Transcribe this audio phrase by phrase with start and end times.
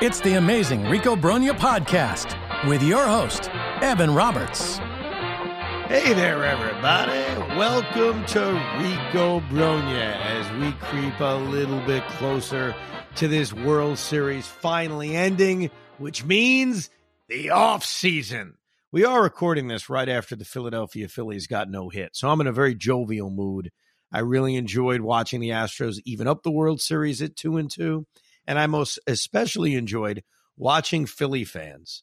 [0.00, 2.36] It's the amazing Rico Brogna podcast
[2.68, 3.48] with your host,
[3.80, 4.78] Evan Roberts.
[5.86, 7.56] Hey there, everybody.
[7.56, 8.40] Welcome to
[8.78, 12.74] Rico Brogna as we creep a little bit closer
[13.14, 16.90] to this World Series finally ending, which means
[17.28, 18.58] the off season.
[18.90, 22.16] We are recording this right after the Philadelphia Phillies got no hit.
[22.16, 23.70] So I'm in a very jovial mood.
[24.10, 28.04] I really enjoyed watching the Astros even up the World Series at 2 and 2,
[28.46, 30.22] and I most especially enjoyed
[30.56, 32.02] watching Philly fans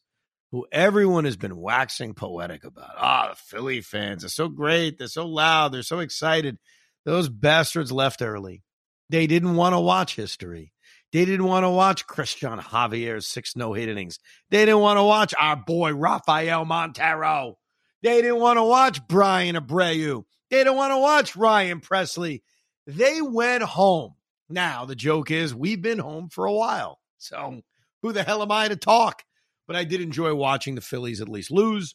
[0.52, 2.94] who everyone has been waxing poetic about.
[2.96, 4.98] Ah, the Philly fans are so great.
[4.98, 5.72] They're so loud.
[5.72, 6.58] They're so excited.
[7.06, 8.62] Those bastards left early.
[9.08, 10.72] They didn't want to watch history.
[11.12, 14.18] They didn't want to watch Cristian Javier's six no hit innings.
[14.50, 17.56] They didn't want to watch our boy Rafael Montero.
[18.02, 20.24] They didn't want to watch Bryan Abreu.
[20.50, 22.42] They didn't want to watch Ryan Pressly.
[22.86, 24.14] They went home.
[24.48, 26.98] Now, the joke is we've been home for a while.
[27.18, 27.62] So
[28.02, 29.22] who the hell am I to talk?
[29.66, 31.94] but I did enjoy watching the Phillies at least lose.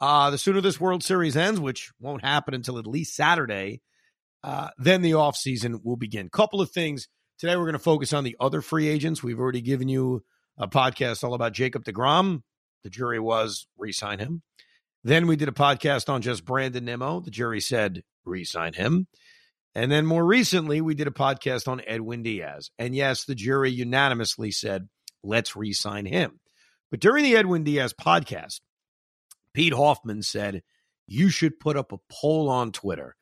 [0.00, 3.80] Uh, the sooner this World Series ends, which won't happen until at least Saturday,
[4.44, 6.28] uh, then the offseason will begin.
[6.28, 7.08] Couple of things.
[7.38, 9.22] Today we're going to focus on the other free agents.
[9.22, 10.24] We've already given you
[10.56, 12.42] a podcast all about Jacob DeGrom.
[12.84, 14.42] The jury was re-sign him.
[15.02, 17.20] Then we did a podcast on just Brandon Nimmo.
[17.20, 19.08] The jury said re-sign him.
[19.78, 22.72] And then more recently, we did a podcast on Edwin Diaz.
[22.80, 24.88] And yes, the jury unanimously said,
[25.22, 26.40] let's re-sign him.
[26.90, 28.58] But during the Edwin Diaz podcast,
[29.54, 30.64] Pete Hoffman said,
[31.06, 33.14] You should put up a poll on Twitter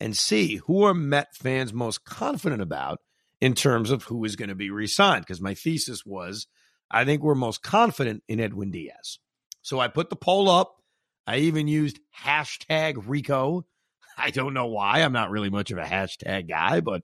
[0.00, 3.00] and see who are Met fans most confident about
[3.42, 5.26] in terms of who is going to be re signed.
[5.26, 6.46] Because my thesis was,
[6.90, 9.18] I think we're most confident in Edwin Diaz.
[9.60, 10.74] So I put the poll up.
[11.26, 13.66] I even used hashtag Rico.
[14.18, 15.02] I don't know why.
[15.02, 17.02] I'm not really much of a hashtag guy, but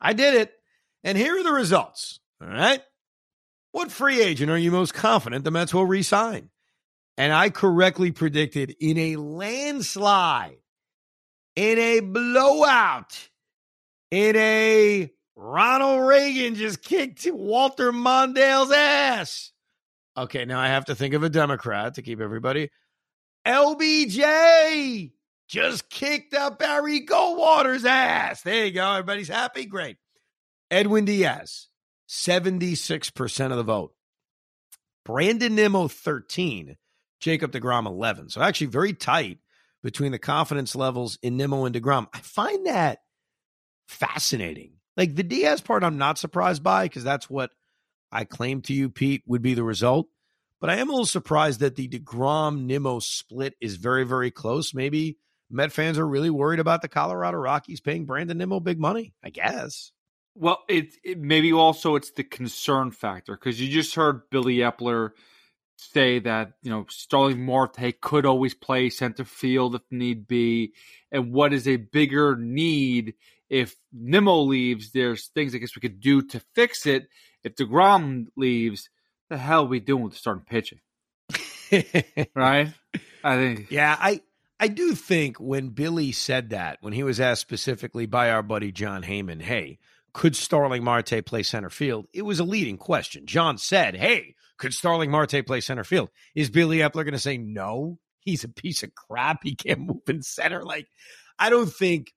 [0.00, 0.52] I did it.
[1.04, 2.20] And here are the results.
[2.40, 2.82] All right.
[3.72, 6.50] What free agent are you most confident the Mets will re-sign?
[7.16, 10.58] And I correctly predicted in a landslide,
[11.56, 13.28] in a blowout,
[14.10, 19.52] in a Ronald Reagan just kicked Walter Mondale's ass.
[20.16, 22.70] Okay, now I have to think of a Democrat to keep everybody.
[23.46, 25.12] LBJ
[25.52, 28.40] just kicked up Barry Goldwater's ass.
[28.40, 28.90] There you go.
[28.90, 29.66] Everybody's happy.
[29.66, 29.98] Great.
[30.70, 31.68] Edwin Diaz
[32.08, 33.92] 76% of the vote.
[35.04, 36.76] Brandon Nimmo, 13.
[37.20, 38.30] Jacob DeGrom, 11.
[38.30, 39.40] So actually very tight
[39.82, 42.06] between the confidence levels in Nimmo and DeGrom.
[42.14, 43.00] I find that
[43.88, 44.72] fascinating.
[44.96, 47.50] Like the Diaz part, I'm not surprised by because that's what
[48.10, 50.08] I claim to you, Pete, would be the result.
[50.60, 54.72] But I am a little surprised that the DeGrom Nimmo split is very, very close.
[54.72, 55.18] Maybe
[55.52, 59.30] Met fans are really worried about the Colorado Rockies paying Brandon Nimmo big money, I
[59.30, 59.92] guess.
[60.34, 65.10] Well, it, it maybe also it's the concern factor because you just heard Billy Eppler
[65.76, 70.72] say that you know Starling Marte could always play center field if need be,
[71.10, 73.14] and what is a bigger need
[73.50, 74.92] if Nimmo leaves?
[74.92, 77.08] There's things I guess we could do to fix it.
[77.44, 78.88] If Degrom leaves,
[79.28, 80.80] the hell are we doing with starting pitching?
[82.34, 82.72] right?
[83.24, 83.70] I think.
[83.70, 84.22] Yeah, I
[84.62, 88.70] I do think when Billy said that, when he was asked specifically by our buddy
[88.70, 89.80] Jon Heyman, hey,
[90.12, 92.06] could Starling Marte play center field?
[92.12, 93.26] It was a leading question.
[93.26, 96.10] John said, Hey, could Starling Marte play center field?
[96.36, 97.98] Is Billy Eppler going to say no?
[98.20, 99.40] He's a piece of crap.
[99.42, 100.62] He can't move in center.
[100.62, 100.86] Like,
[101.40, 102.12] I don't think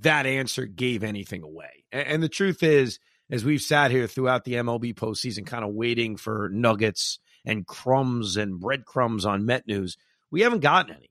[0.00, 1.84] that answer gave anything away.
[1.92, 2.98] And, and the truth is,
[3.30, 8.36] as we've sat here throughout the MLB postseason, kind of waiting for nuggets and crumbs
[8.36, 9.96] and breadcrumbs on Met news,
[10.32, 11.10] we haven't gotten any.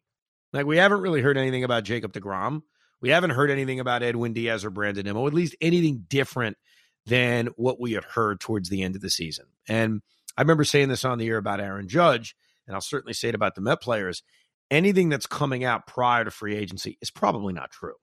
[0.56, 2.62] Like, we haven't really heard anything about Jacob DeGrom.
[3.02, 6.56] We haven't heard anything about Edwin Diaz or Brandon Nimmo, at least anything different
[7.06, 9.46] than what we had heard towards the end of the season.
[9.68, 10.02] And
[10.38, 12.36] I remember saying this on the air about Aaron Judge,
[12.68, 14.24] and I'll certainly say it about the Met players.
[14.72, 17.96] Anything that's coming out prior to free agency is probably not true.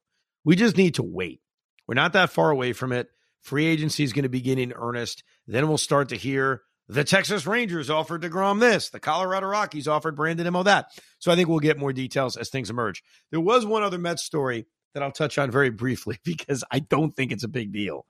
[0.44, 1.40] We just need to wait.
[1.88, 3.08] We're not that far away from it.
[3.40, 5.24] Free agency is going to begin in earnest.
[5.46, 10.16] Then we'll start to hear the Texas Rangers offered DeGrom this, the Colorado Rockies offered
[10.16, 10.86] Brandon Nimmo that.
[11.18, 13.02] So I think we'll get more details as things emerge.
[13.30, 17.14] There was one other Mets story that I'll touch on very briefly because I don't
[17.14, 18.06] think it's a big deal,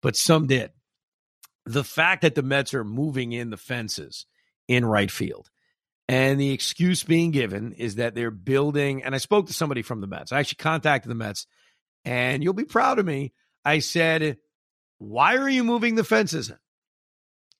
[0.00, 0.70] but some did.
[1.64, 4.26] The fact that the Mets are moving in the fences
[4.68, 5.48] in right field.
[6.08, 9.04] And the excuse being given is that they're building.
[9.04, 10.32] And I spoke to somebody from the Mets.
[10.32, 11.46] I actually contacted the Mets,
[12.04, 13.32] and you'll be proud of me.
[13.64, 14.38] I said,
[14.98, 16.52] Why are you moving the fences?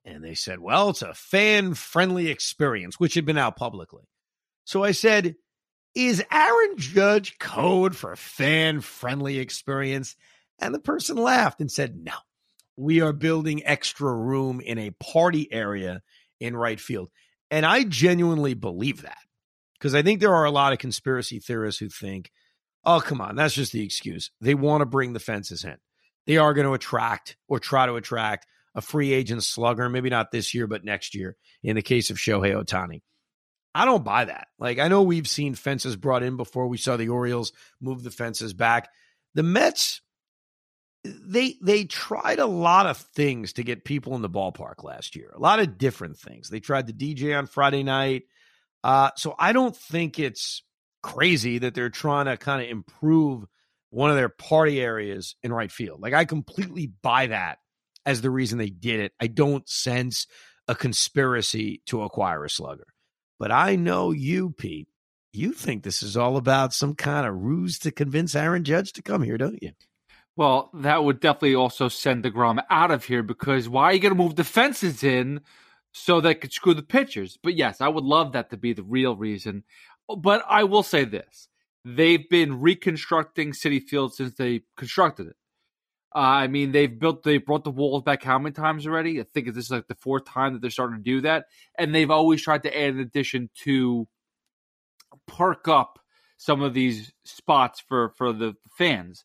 [0.04, 4.04] And they said, Well, it's a fan friendly experience, which had been out publicly.
[4.64, 5.36] So I said,
[5.94, 10.16] is Aaron Judge code for fan friendly experience?
[10.58, 12.14] And the person laughed and said, No,
[12.76, 16.02] we are building extra room in a party area
[16.40, 17.10] in right field.
[17.50, 19.18] And I genuinely believe that
[19.78, 22.30] because I think there are a lot of conspiracy theorists who think,
[22.84, 24.30] oh, come on, that's just the excuse.
[24.40, 25.76] They want to bring the fences in.
[26.26, 30.30] They are going to attract or try to attract a free agent slugger, maybe not
[30.30, 33.02] this year, but next year in the case of Shohei Ohtani.
[33.74, 34.48] I don't buy that.
[34.58, 36.68] Like, I know we've seen fences brought in before.
[36.68, 38.88] We saw the Orioles move the fences back.
[39.34, 40.02] The Mets,
[41.04, 45.32] they they tried a lot of things to get people in the ballpark last year.
[45.34, 46.48] A lot of different things.
[46.48, 48.24] They tried the DJ on Friday night.
[48.84, 50.62] Uh, so I don't think it's
[51.02, 53.46] crazy that they're trying to kind of improve
[53.90, 56.00] one of their party areas in right field.
[56.00, 57.58] Like I completely buy that
[58.04, 59.12] as the reason they did it.
[59.20, 60.26] I don't sense
[60.68, 62.86] a conspiracy to acquire a slugger.
[63.38, 64.88] But I know you, Pete.
[65.32, 69.02] You think this is all about some kind of ruse to convince Aaron Judge to
[69.02, 69.72] come here, don't you?
[70.36, 74.00] Well, that would definitely also send the DeGrom out of here because why are you
[74.00, 75.40] going to move the fences in
[75.92, 77.38] so they could screw the pitchers?
[77.42, 79.64] But yes, I would love that to be the real reason.
[80.08, 81.48] Oh, but I will say this
[81.84, 85.36] they've been reconstructing Citi Field since they constructed it.
[86.14, 89.20] Uh, I mean, they've built, they brought the walls back how many times already?
[89.20, 91.46] I think this is like the fourth time that they're starting to do that.
[91.78, 94.06] And they've always tried to add an addition to
[95.26, 95.98] perk up
[96.36, 99.24] some of these spots for, for the fans.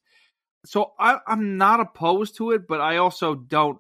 [0.66, 3.80] So I, I'm not opposed to it, but I also don't.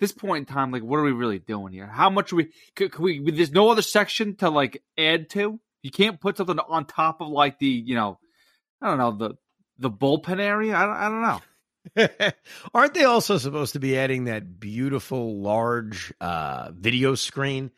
[0.00, 1.88] This point in time, like, what are we really doing here?
[1.88, 2.50] How much are we?
[2.76, 3.30] Could, could we?
[3.32, 5.58] There's no other section to like add to.
[5.82, 8.20] You can't put something on top of like the, you know,
[8.80, 9.34] I don't know the
[9.78, 10.76] the bullpen area.
[10.76, 11.40] I I don't know.
[12.74, 17.70] Aren't they also supposed to be adding that beautiful large uh, video screen?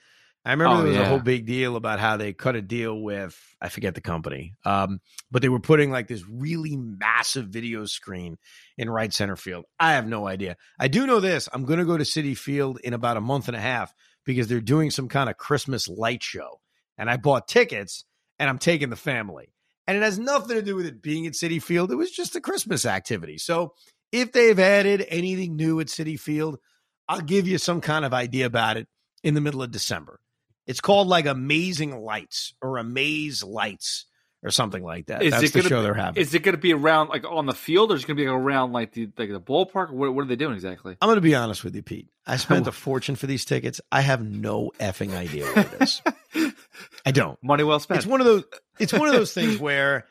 [0.45, 1.03] I remember oh, there was yeah.
[1.03, 4.55] a whole big deal about how they cut a deal with I forget the company,
[4.65, 5.01] um,
[5.31, 8.39] but they were putting like this really massive video screen
[8.79, 9.67] in right center field.
[9.79, 10.57] I have no idea.
[10.79, 13.49] I do know this: I'm going to go to Citi Field in about a month
[13.49, 13.95] and a half
[14.25, 16.61] because they're doing some kind of Christmas light show,
[16.97, 18.05] and I bought tickets
[18.39, 19.53] and I'm taking the family.
[19.91, 21.91] And it has nothing to do with it being at Citi Field.
[21.91, 23.39] It was just a Christmas activity.
[23.39, 23.75] So
[24.13, 26.61] if they've added anything new at Citi Field,
[27.09, 28.87] I'll give you some kind of idea about it
[29.25, 30.21] in the middle of December.
[30.65, 34.07] It's called like Amazing Lights or Amaze Lights
[34.43, 35.23] or something like that.
[35.23, 36.21] Is That's it the show they're having.
[36.21, 38.23] Is it going to be around like on the field, or is it going to
[38.23, 39.91] be around like the like the ballpark?
[39.91, 40.97] What, what are they doing exactly?
[41.01, 42.09] I'm going to be honest with you, Pete.
[42.27, 43.81] I spent a fortune for these tickets.
[43.93, 46.03] I have no effing idea what it is.
[47.07, 47.43] I don't.
[47.43, 47.99] Money well spent.
[47.99, 48.45] It's one of those.
[48.79, 50.07] It's one of those things where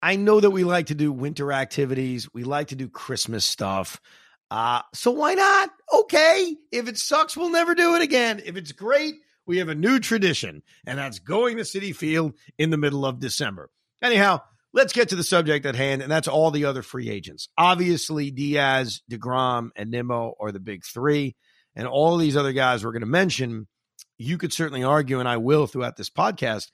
[0.00, 2.32] I know that we like to do winter activities.
[2.32, 4.00] We like to do Christmas stuff.
[4.50, 5.70] Uh, so why not?
[5.92, 6.56] Okay.
[6.70, 8.42] If it sucks, we'll never do it again.
[8.44, 9.14] If it's great,
[9.46, 13.20] we have a new tradition, and that's going to Citi Field in the middle of
[13.20, 13.70] December.
[14.02, 14.40] Anyhow,
[14.72, 17.48] let's get to the subject at hand, and that's all the other free agents.
[17.58, 21.36] Obviously, Diaz, DeGrom, and Nimmo are the big three.
[21.74, 23.66] And all these other guys we're going to mention,
[24.18, 26.68] you could certainly argue, and I will throughout this podcast,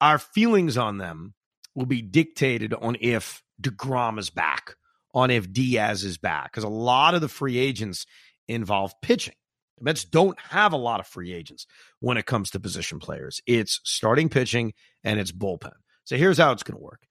[0.00, 1.34] our feelings on them
[1.74, 4.74] will be dictated on if DeGrom is back,
[5.14, 8.06] on if Diaz is back, because a lot of the free agents
[8.48, 9.34] involve pitching.
[9.78, 11.66] The Mets don't have a lot of free agents
[12.00, 13.40] when it comes to position players.
[13.46, 15.72] It's starting pitching and it's bullpen.
[16.04, 17.02] So here's how it's going to work.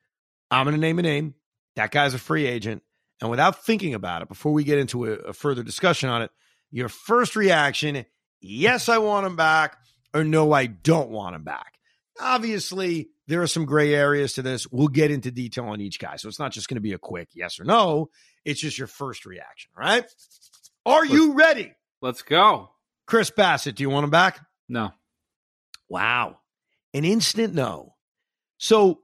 [0.51, 1.36] I'm going to name a name.
[1.75, 2.83] That guy's a free agent.
[3.21, 6.31] And without thinking about it, before we get into a, a further discussion on it,
[6.71, 8.06] your first reaction,
[8.42, 9.77] yes, I want him back,
[10.13, 11.74] or no, I don't want him back.
[12.20, 14.67] Obviously, there are some gray areas to this.
[14.72, 16.17] We'll get into detail on each guy.
[16.17, 18.10] So it's not just going to be a quick yes or no.
[18.46, 20.05] It's just your first reaction, right?
[20.86, 21.74] Are you ready?
[22.03, 22.69] Let's go.
[23.07, 24.45] Chris Bassitt, do you want him back?
[24.67, 24.91] No.
[25.88, 26.39] Wow.
[26.93, 27.95] An instant no.
[28.57, 29.00] So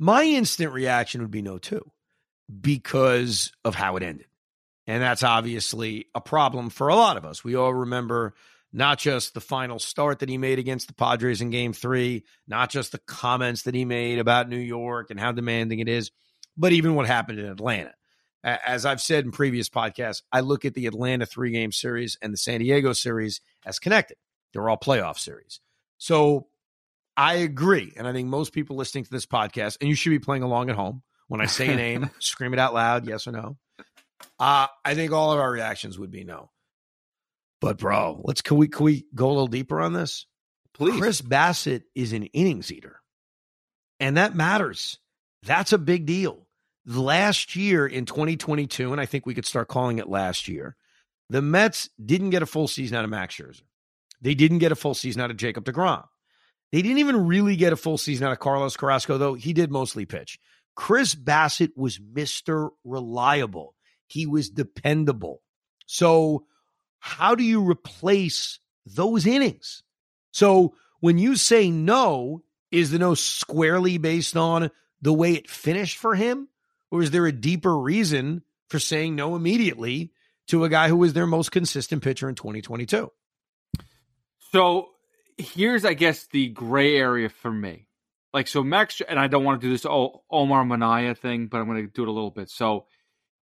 [0.00, 1.84] my instant reaction would be no, too,
[2.58, 4.28] because of how it ended.
[4.86, 7.44] And that's obviously a problem for a lot of us.
[7.44, 8.32] We all remember
[8.72, 12.70] not just the final start that he made against the Padres in game three, not
[12.70, 16.10] just the comments that he made about New York and how demanding it is,
[16.56, 17.92] but even what happened in Atlanta.
[18.46, 22.32] As I've said in previous podcasts, I look at the Atlanta three game series and
[22.32, 24.16] the San Diego series as connected.
[24.52, 25.60] They're all playoff series.
[25.98, 26.46] So
[27.16, 27.92] I agree.
[27.96, 30.70] And I think most people listening to this podcast, and you should be playing along
[30.70, 33.56] at home when I say a name, scream it out loud, yes or no.
[34.38, 36.50] Uh, I think all of our reactions would be no.
[37.60, 40.26] But bro, let's can we can we go a little deeper on this?
[40.72, 41.00] Please.
[41.00, 43.00] Chris Bassitt is an innings eater.
[43.98, 44.98] And that matters.
[45.42, 46.45] That's a big deal.
[46.86, 50.76] Last year in 2022, and I think we could start calling it last year,
[51.28, 53.62] the Mets didn't get a full season out of Max Scherzer.
[54.20, 56.04] They didn't get a full season out of Jacob DeGrom.
[56.72, 59.70] They didn't even really get a full season out of Carlos Carrasco, though he did
[59.70, 60.38] mostly pitch.
[60.74, 62.70] Chris Bassitt was Mr.
[62.84, 63.74] Reliable.
[64.06, 65.42] He was dependable.
[65.86, 66.46] So
[66.98, 69.82] how do you replace those innings?
[70.32, 75.98] So when you say no, is the no squarely based on the way it finished
[75.98, 76.48] for him?
[76.96, 80.12] Or is there a deeper reason for saying no immediately
[80.48, 83.12] to a guy who was their most consistent pitcher in 2022?
[84.50, 84.88] So
[85.36, 87.86] here's, I guess, the gray area for me.
[88.32, 91.66] Like, so Max, and I don't want to do this Omar Minaya thing, but I'm
[91.66, 92.48] going to do it a little bit.
[92.48, 92.86] So,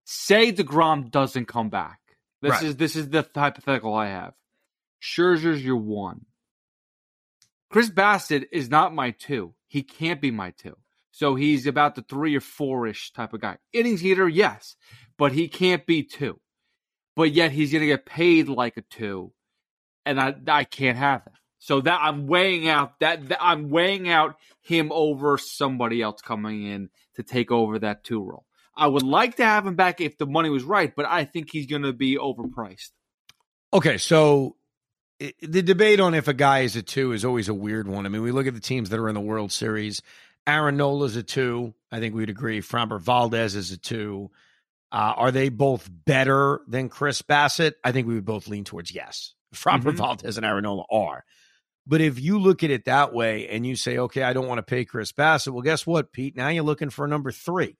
[0.04, 1.98] say DeGrom doesn't come back.
[2.42, 2.62] This right.
[2.62, 4.34] is this is the hypothetical I have.
[5.02, 6.26] Scherzer's your one.
[7.70, 9.54] Chris Bassitt is not my two.
[9.66, 10.76] He can't be my two.
[11.12, 13.58] So he's about the three or four ish type of guy.
[13.72, 14.76] Innings eater, yes,
[15.18, 16.40] but he can't be two.
[17.14, 19.32] But yet he's going to get paid like a two,
[20.06, 21.34] and I I can't have that.
[21.58, 26.64] So that I'm weighing out that, that I'm weighing out him over somebody else coming
[26.64, 28.46] in to take over that two role.
[28.74, 31.50] I would like to have him back if the money was right, but I think
[31.52, 32.90] he's going to be overpriced.
[33.74, 34.56] Okay, so
[35.40, 38.06] the debate on if a guy is a two is always a weird one.
[38.06, 40.02] I mean, we look at the teams that are in the World Series.
[40.46, 41.74] Aaron Nola's a two.
[41.90, 42.60] I think we'd agree.
[42.60, 44.30] Framber Valdez is a two.
[44.90, 47.74] Uh, are they both better than Chris Bassitt?
[47.82, 49.34] I think we would both lean towards yes.
[49.54, 49.96] Framber mm-hmm.
[49.96, 51.24] Valdez and Aaron Nola are.
[51.86, 54.58] But if you look at it that way and you say, okay, I don't want
[54.58, 56.36] to pay Chris Bassitt, well, guess what, Pete?
[56.36, 57.76] Now you're looking for a number three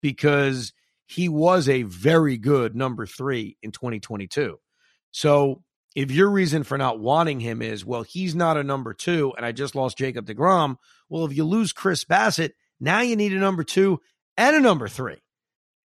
[0.00, 0.72] because
[1.06, 4.58] he was a very good number three in 2022.
[5.10, 5.62] So
[5.94, 9.44] if your reason for not wanting him is, well, he's not a number two and
[9.44, 10.76] I just lost Jacob DeGrom,
[11.08, 14.00] well, if you lose Chris Bassitt, now you need a number two
[14.36, 15.22] and a number three.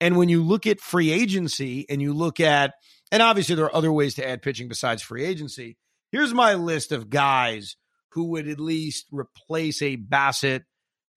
[0.01, 2.73] And when you look at free agency and you look at,
[3.11, 5.77] and obviously there are other ways to add pitching besides free agency.
[6.11, 7.77] Here's my list of guys
[8.11, 10.63] who would at least replace a Bassitt,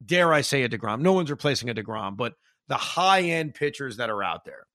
[0.04, 1.00] dare I say a DeGrom.
[1.00, 2.34] No one's replacing a DeGrom, but
[2.68, 4.66] the high end pitchers that are out there.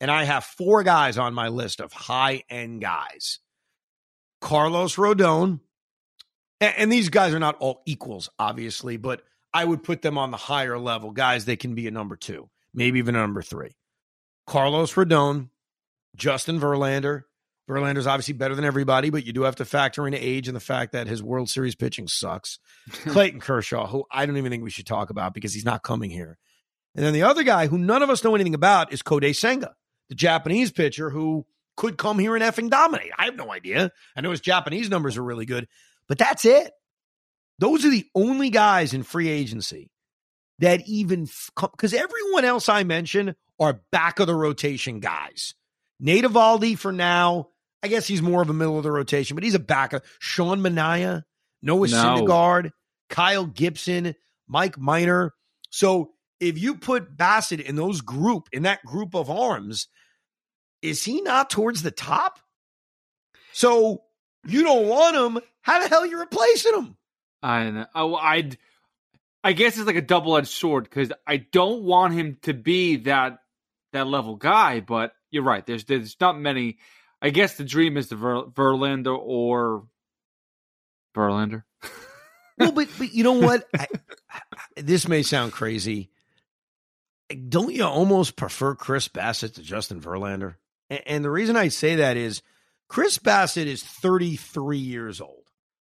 [0.00, 3.38] And I have four guys on my list of high end guys
[4.44, 5.60] Carlos Rodon.
[6.60, 9.22] And these guys are not all equals, obviously, but
[9.54, 11.46] I would put them on the higher level guys.
[11.46, 13.74] They can be a number two, maybe even a number three.
[14.46, 15.48] Carlos Rodon,
[16.14, 17.22] Justin Verlander.
[17.68, 20.60] Verlander's obviously better than everybody, but you do have to factor in age and the
[20.60, 22.58] fact that his World Series pitching sucks.
[22.90, 26.10] Clayton Kershaw, who I don't even think we should talk about because he's not coming
[26.10, 26.36] here.
[26.94, 29.74] And then the other guy who none of us know anything about is Kodai Senga,
[30.10, 31.46] the Japanese pitcher who
[31.76, 33.10] could come here and effing dominate.
[33.18, 33.90] I have no idea.
[34.16, 35.66] I know his Japanese numbers are really good,
[36.08, 36.72] but that's it.
[37.58, 39.90] Those are the only guys in free agency
[40.58, 45.54] that even because everyone else I mentioned are back of the rotation guys.
[46.00, 47.48] Nate Eovaldi for now.
[47.82, 50.02] I guess he's more of a middle of the rotation, but he's a back of
[50.18, 51.22] Sean Manaea,
[51.62, 51.96] Noah no.
[51.96, 52.70] Syndergaard,
[53.10, 54.14] Kyle Gibson,
[54.48, 55.34] Mike Minor.
[55.70, 59.88] So if you put Bassitt in those group, in that group of arms,
[60.84, 62.38] is he not towards the top?
[63.52, 64.02] So
[64.46, 65.42] you don't want him.
[65.62, 66.96] How the hell are you replacing him?
[67.42, 67.86] I know.
[67.94, 68.58] Oh, I'd.
[69.42, 72.96] I guess it's like a double edged sword because I don't want him to be
[72.96, 73.38] that
[73.92, 74.80] that level guy.
[74.80, 75.64] But you're right.
[75.64, 76.78] There's there's not many.
[77.20, 79.86] I guess the dream is the Ver, Verlander or
[81.16, 81.64] Verlander.
[82.58, 83.66] well, but but you know what?
[83.74, 83.86] I,
[84.30, 84.40] I,
[84.76, 86.10] this may sound crazy
[87.48, 90.56] don't you almost prefer Chris Bassitt to Justin Verlander?
[90.90, 92.42] And, the reason I say that is
[92.88, 95.44] Chris Bassitt is 33 years old.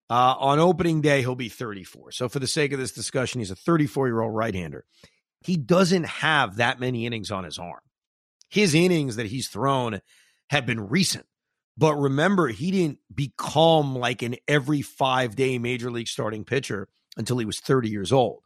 [0.08, 2.12] Uh, on opening day, he'll be 34.
[2.12, 4.84] So, for the sake of this discussion, he's a 34 year old right hander.
[5.42, 7.80] He doesn't have that many innings on his arm.
[8.48, 10.00] His innings that he's thrown
[10.50, 11.26] have been recent.
[11.78, 17.38] But remember, he didn't become like an every five day major league starting pitcher until
[17.38, 18.42] he was 30 years old.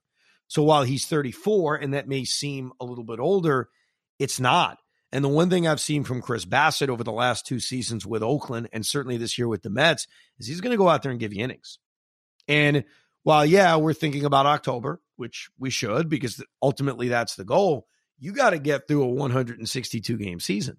[0.47, 3.71] So while he's 34 and that may seem a little bit older,
[4.19, 4.79] it's not.
[5.15, 8.25] And the one thing I've seen from Chris Bassitt over the last two seasons with
[8.25, 10.09] Oakland and certainly this year with the Mets
[10.41, 11.79] is he's going to go out there and give you innings.
[12.49, 12.83] And
[13.23, 17.87] while, yeah, we're thinking about October, which we should because ultimately that's the goal,
[18.19, 20.79] you got to get through a 162 game season.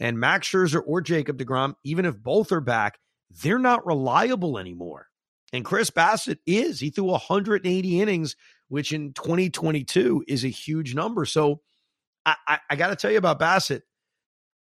[0.00, 2.98] And Max Scherzer or Jacob DeGrom, even if both are back,
[3.42, 5.08] they're not reliable anymore.
[5.52, 6.80] And Chris Bassitt is.
[6.80, 8.34] He threw 180 innings
[8.68, 11.24] which in 2022 is a huge number.
[11.24, 11.60] So
[12.24, 13.82] I, I, I got to tell you about Bassitt.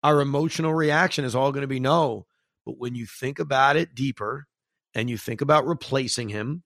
[0.04, 2.26] Our emotional reaction is all going to be no.
[2.66, 4.48] But when you think about it deeper
[4.94, 6.64] and you think about replacing him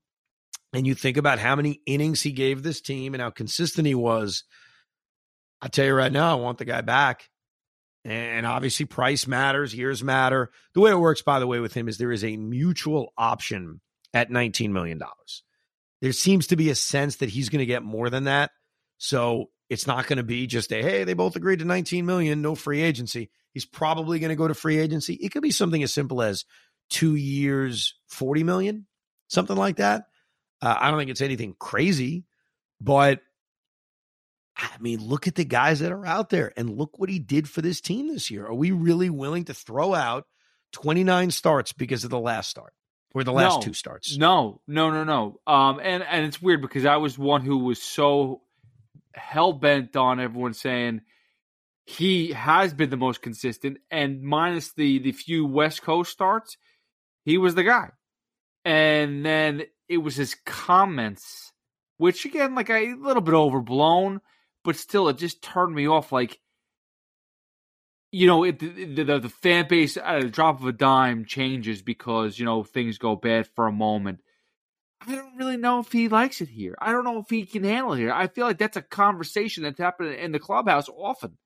[0.73, 3.95] and you think about how many innings he gave this team and how consistent he
[3.95, 4.43] was,
[5.61, 7.29] I tell you right now, I want the guy back.
[8.03, 10.51] And obviously, price matters, years matter.
[10.73, 13.81] The way it works, by the way, with him is there is a mutual option
[14.13, 15.01] at $19 million
[16.01, 18.51] there seems to be a sense that he's going to get more than that.
[18.97, 22.41] So it's not going to be just a hey, they both agreed to 19 million,
[22.41, 23.29] no free agency.
[23.53, 25.13] He's probably going to go to free agency.
[25.15, 26.45] It could be something as simple as
[26.89, 28.85] two years, 40 million,
[29.27, 30.05] something like that.
[30.61, 32.25] Uh, I don't think it's anything crazy,
[32.79, 33.19] but
[34.55, 37.47] I mean, look at the guys that are out there and look what he did
[37.47, 38.45] for this team this year.
[38.45, 40.25] Are we really willing to throw out
[40.73, 42.73] 29 starts because of the last start
[43.13, 43.61] or the last No.
[43.61, 44.17] two starts?
[44.17, 45.39] No, no, no, no.
[45.45, 48.41] Um, and and it's weird because I was one who was so
[49.17, 51.01] hell bent on everyone saying
[51.87, 56.57] he has been the most consistent, and minus the the few West Coast starts,
[57.23, 57.89] he was the guy.
[58.65, 61.53] And then it was his comments,
[61.97, 64.19] which again, like a little bit overblown,
[64.65, 66.11] but still, it just turned me off.
[66.11, 66.39] Like,
[68.11, 71.81] you know, it, the, the the fan base at a drop of a dime changes
[71.81, 74.19] because you know things go bad for a moment.
[75.05, 76.75] I don't really know if he likes it here.
[76.79, 78.11] I don't know if he can handle it here.
[78.11, 81.37] I feel like that's a conversation that's happening in the clubhouse often.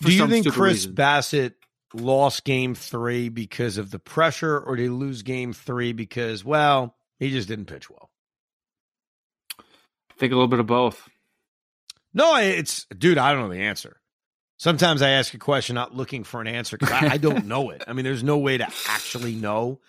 [0.00, 0.94] Do you think Chris reason.
[0.94, 1.54] Bassitt
[1.92, 6.96] lost game three because of the pressure, or did he lose game three because, well,
[7.18, 8.10] he just didn't pitch well?
[9.58, 11.08] I think a little bit of both.
[12.12, 14.00] No, it's, dude, I don't know the answer.
[14.56, 17.70] Sometimes I ask a question not looking for an answer because I, I don't know
[17.70, 17.82] it.
[17.88, 19.80] I mean, there's no way to actually know.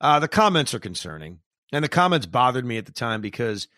[0.00, 1.40] Uh, the comments are concerning,
[1.72, 3.68] and the comments bothered me at the time because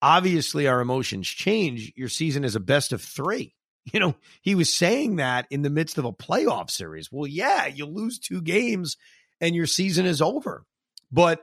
[0.00, 1.92] obviously our emotions change.
[1.96, 3.54] Your season is a best of three.
[3.92, 7.10] You know, he was saying that in the midst of a playoff series.
[7.10, 8.96] Well, yeah, you lose two games
[9.40, 10.64] and your season is over.
[11.10, 11.42] But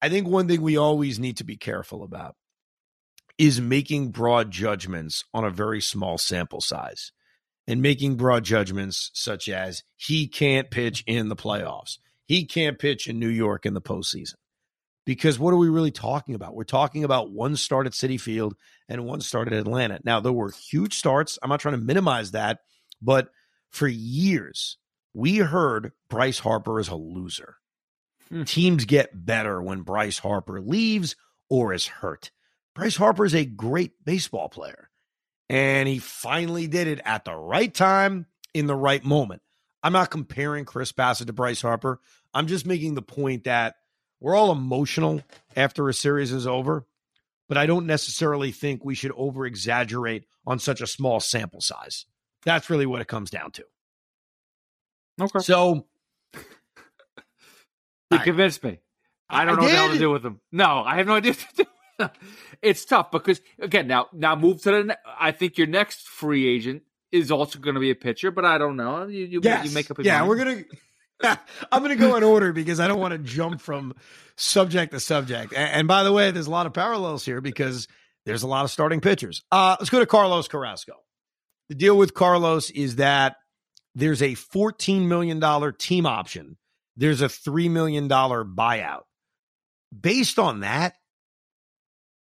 [0.00, 2.36] I think one thing we always need to be careful about
[3.36, 7.10] is making broad judgments on a very small sample size
[7.66, 11.98] and making broad judgments such as he can't pitch in the playoffs.
[12.26, 14.34] He can't pitch in New York in the postseason.
[15.04, 16.54] Because what are we really talking about?
[16.54, 18.54] We're talking about one start at Citi Field
[18.88, 20.00] and one start at Atlanta.
[20.04, 21.38] Now, there were huge starts.
[21.42, 22.60] I'm not trying to minimize that,
[23.00, 23.28] but
[23.70, 24.76] for years,
[25.12, 27.56] we heard Bryce Harper is a loser.
[28.28, 28.44] Hmm.
[28.44, 31.16] Teams get better when Bryce Harper leaves
[31.50, 32.30] or is hurt.
[32.74, 34.88] Bryce Harper is a great baseball player,
[35.48, 39.42] and he finally did it at the right time in the right moment.
[39.82, 42.00] I'm not comparing Chris Bassitt to Bryce Harper.
[42.32, 43.74] I'm just making the point that
[44.22, 45.20] we're all emotional
[45.56, 46.86] after a series is over,
[47.48, 52.06] but I don't necessarily think we should over exaggerate on such a small sample size.
[52.44, 53.64] That's really what it comes down to.
[55.20, 55.38] Okay.
[55.40, 55.86] So,
[58.10, 58.78] You convinced me.
[59.28, 59.98] I don't I know what to did.
[59.98, 60.40] do with them.
[60.50, 61.32] No, I have no idea.
[61.32, 61.64] What to do
[61.98, 62.10] with them.
[62.60, 64.84] It's tough because again, now now move to the.
[64.84, 68.44] Ne- I think your next free agent is also going to be a pitcher, but
[68.44, 69.06] I don't know.
[69.06, 69.98] You you, you make up.
[70.00, 70.28] Yeah, mind.
[70.28, 70.64] we're gonna.
[71.72, 73.94] I'm gonna go in order because I don't want to jump from
[74.36, 75.52] subject to subject.
[75.52, 77.88] And, and by the way, there's a lot of parallels here because
[78.24, 79.42] there's a lot of starting pitchers.
[79.50, 80.94] Uh, let's go to Carlos Carrasco.
[81.68, 83.36] The deal with Carlos is that
[83.94, 86.56] there's a 14 million dollar team option.
[86.96, 89.02] There's a three million dollar buyout.
[89.98, 90.96] Based on that,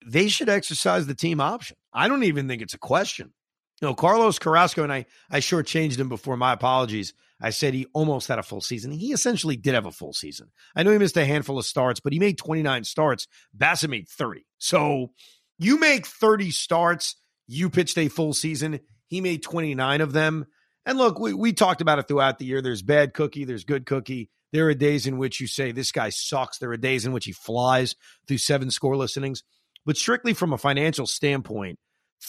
[0.06, 1.76] they should exercise the team option.
[1.92, 3.32] I don't even think it's a question.
[3.80, 6.36] No, Carlos Carrasco, and I, I shortchanged him before.
[6.36, 7.14] My apologies.
[7.40, 8.90] I said he almost had a full season.
[8.90, 10.50] He essentially did have a full season.
[10.74, 13.28] I know he missed a handful of starts, but he made 29 starts.
[13.56, 14.44] Bassitt made 30.
[14.58, 15.12] So
[15.58, 18.80] you make 30 starts, you pitched a full season.
[19.06, 20.46] He made 29 of them.
[20.84, 22.60] And look, we, we talked about it throughout the year.
[22.60, 24.30] There's bad cookie, there's good cookie.
[24.52, 26.58] There are days in which you say, this guy sucks.
[26.58, 27.94] There are days in which he flies
[28.26, 29.42] through seven scoreless innings.
[29.84, 31.78] But strictly from a financial standpoint,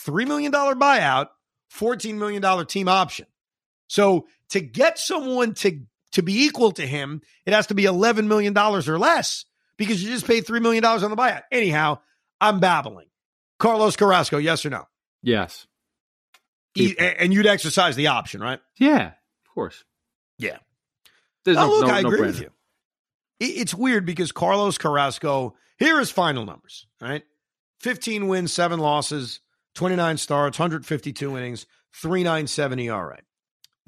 [0.06, 1.28] $3 million buyout,
[1.74, 3.26] $14 million team option.
[3.89, 5.82] So to get someone to,
[6.13, 9.43] to be equal to him, it has to be $11 million or less
[9.78, 11.41] because you just paid $3 million on the buyout.
[11.52, 11.99] Anyhow,
[12.39, 13.08] I'm babbling.
[13.60, 14.86] Carlos Carrasco, yes or no?
[15.21, 15.67] yes.
[16.78, 18.60] E- and you'd exercise the option, right?
[18.78, 19.84] Yeah, of course.
[20.38, 20.60] Yeah.
[21.43, 22.52] There's Oh, no, look, no, I no agree with you.
[23.39, 27.23] It's weird because Carlos Carrasco, here is final numbers, right?
[27.82, 29.39] 15 wins, seven losses,
[29.75, 33.17] 29 starts, 152 innings, 397 ERA.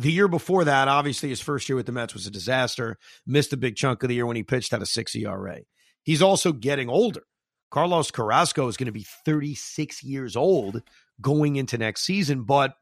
[0.01, 2.97] The year before that, obviously, his first year with the Mets was a disaster.
[3.27, 5.59] Missed a big chunk of the year when he pitched at a six ERA.
[6.01, 7.21] He's also getting older.
[7.69, 10.81] Carlos Carrasco is going to be 36 years old
[11.21, 12.73] going into next season, but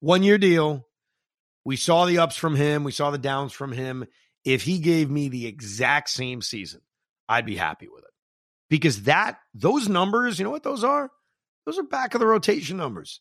[0.00, 0.86] one year deal.
[1.66, 4.06] We saw the ups from him, we saw the downs from him.
[4.42, 6.80] If he gave me the exact same season,
[7.28, 8.10] I'd be happy with it.
[8.70, 11.10] Because that those numbers, you know what those are?
[11.66, 13.20] Those are back of the rotation numbers.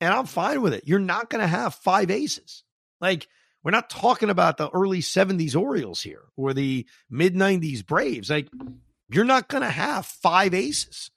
[0.00, 0.84] And I'm fine with it.
[0.86, 2.62] You're not going to have five aces.
[3.00, 3.28] Like
[3.62, 8.30] we're not talking about the early 70s Orioles here or the mid 90s Braves.
[8.30, 8.48] Like
[9.10, 11.10] you're not going to have five aces.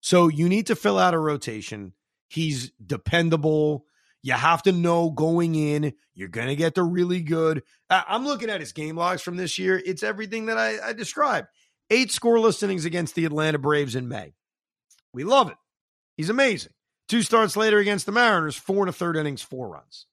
[0.00, 1.92] So you need to fill out a rotation.
[2.28, 3.86] He's dependable.
[4.22, 7.62] You have to know going in, you're going to get the really good.
[7.90, 9.80] I'm looking at his game logs from this year.
[9.84, 11.48] It's everything that I, I described.
[11.90, 14.32] Eight scoreless innings against the Atlanta Braves in May.
[15.12, 15.56] We love it.
[16.16, 16.72] He's amazing.
[17.14, 20.06] Two starts later against the Mariners, four and a third innings, four runs.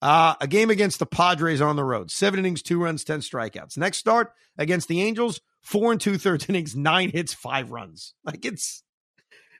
[0.00, 3.76] Uh, a game against the Padres on the road, seven innings, two runs, 10 strikeouts.
[3.76, 8.14] Next start against the Angels, four and two thirds innings, nine hits, five runs.
[8.22, 8.84] Like it's,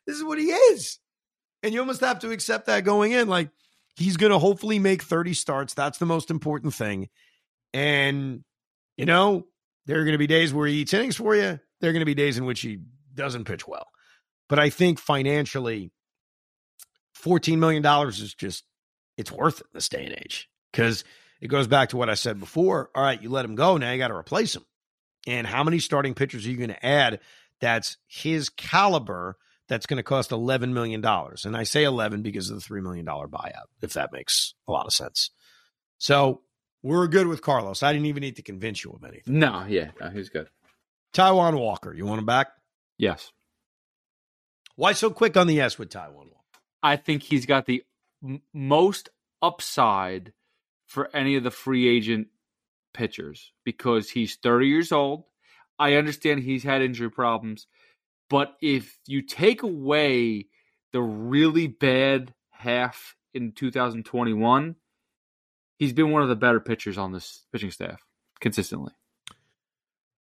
[0.06, 1.00] this is what he is.
[1.64, 3.26] And you almost have to accept that going in.
[3.26, 3.50] Like
[3.96, 5.74] he's going to hopefully make 30 starts.
[5.74, 7.08] That's the most important thing.
[7.74, 8.44] And,
[8.96, 9.48] you know,
[9.86, 11.58] there are going to be days where he eats innings for you.
[11.80, 12.78] There are going to be days in which he
[13.12, 13.88] doesn't pitch well.
[14.48, 15.90] But I think financially,
[17.22, 18.64] $14 million is just,
[19.16, 21.04] it's worth it in this day and age because
[21.40, 22.90] it goes back to what I said before.
[22.94, 23.76] All right, you let him go.
[23.76, 24.64] Now you got to replace him.
[25.26, 27.20] And how many starting pitchers are you going to add
[27.60, 29.36] that's his caliber
[29.68, 31.04] that's going to cost $11 million?
[31.04, 34.86] And I say 11 because of the $3 million buyout, if that makes a lot
[34.86, 35.30] of sense.
[35.98, 36.42] So
[36.82, 37.82] we're good with Carlos.
[37.82, 39.38] I didn't even need to convince you of anything.
[39.38, 40.48] No, yeah, no, he's good.
[41.12, 42.48] Taijuan Walker, you want him back?
[42.96, 43.32] Yes.
[44.76, 46.39] Why so quick on the yes with Taijuan Walker?
[46.82, 47.82] I think he's got the
[48.22, 49.08] m- most
[49.42, 50.32] upside
[50.86, 52.28] for any of the free agent
[52.94, 55.24] pitchers because he's 30 years old.
[55.78, 57.66] I understand he's had injury problems,
[58.28, 60.46] but if you take away
[60.92, 64.76] the really bad half in 2021,
[65.78, 68.04] he's been one of the better pitchers on this pitching staff
[68.40, 68.92] consistently.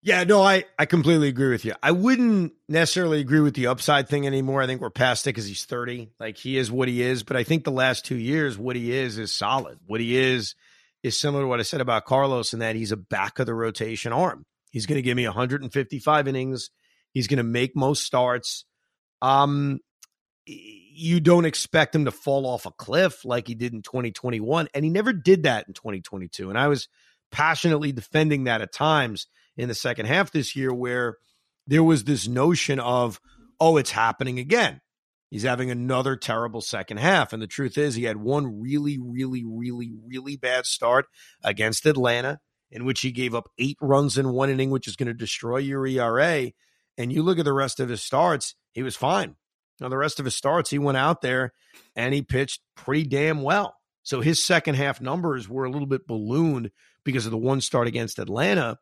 [0.01, 1.73] Yeah, no, I, I completely agree with you.
[1.83, 4.61] I wouldn't necessarily agree with the upside thing anymore.
[4.61, 6.11] I think we're past it because he's 30.
[6.19, 7.23] Like he is what he is.
[7.23, 9.77] But I think the last two years, what he is is solid.
[9.87, 10.55] What he is
[11.03, 13.53] is similar to what I said about Carlos in that he's a back of the
[13.53, 14.45] rotation arm.
[14.71, 16.69] He's going to give me 155 innings.
[17.11, 18.63] He's going to make most starts.
[19.21, 19.79] Um,
[20.45, 24.69] you don't expect him to fall off a cliff like he did in 2021.
[24.73, 26.49] And he never did that in 2022.
[26.49, 26.87] And I was
[27.31, 29.27] passionately defending that at times
[29.59, 31.17] in the second half this year, where
[31.67, 33.19] there was this notion of,
[33.59, 34.79] oh, it's happening again.
[35.29, 37.33] He's having another terrible second half.
[37.33, 41.07] And the truth is, he had one really, really, really, really bad start
[41.43, 42.39] against Atlanta,
[42.71, 45.57] in which he gave up eight runs in one inning, which is going to destroy
[45.57, 46.51] your ERA.
[46.97, 49.35] And you look at the rest of his starts, he was fine.
[49.81, 51.53] Now, the rest of his starts, he went out there
[51.95, 53.75] and he pitched pretty damn well.
[54.03, 56.71] So his second half numbers were a little bit ballooned
[57.03, 58.79] because of the one start against Atlanta,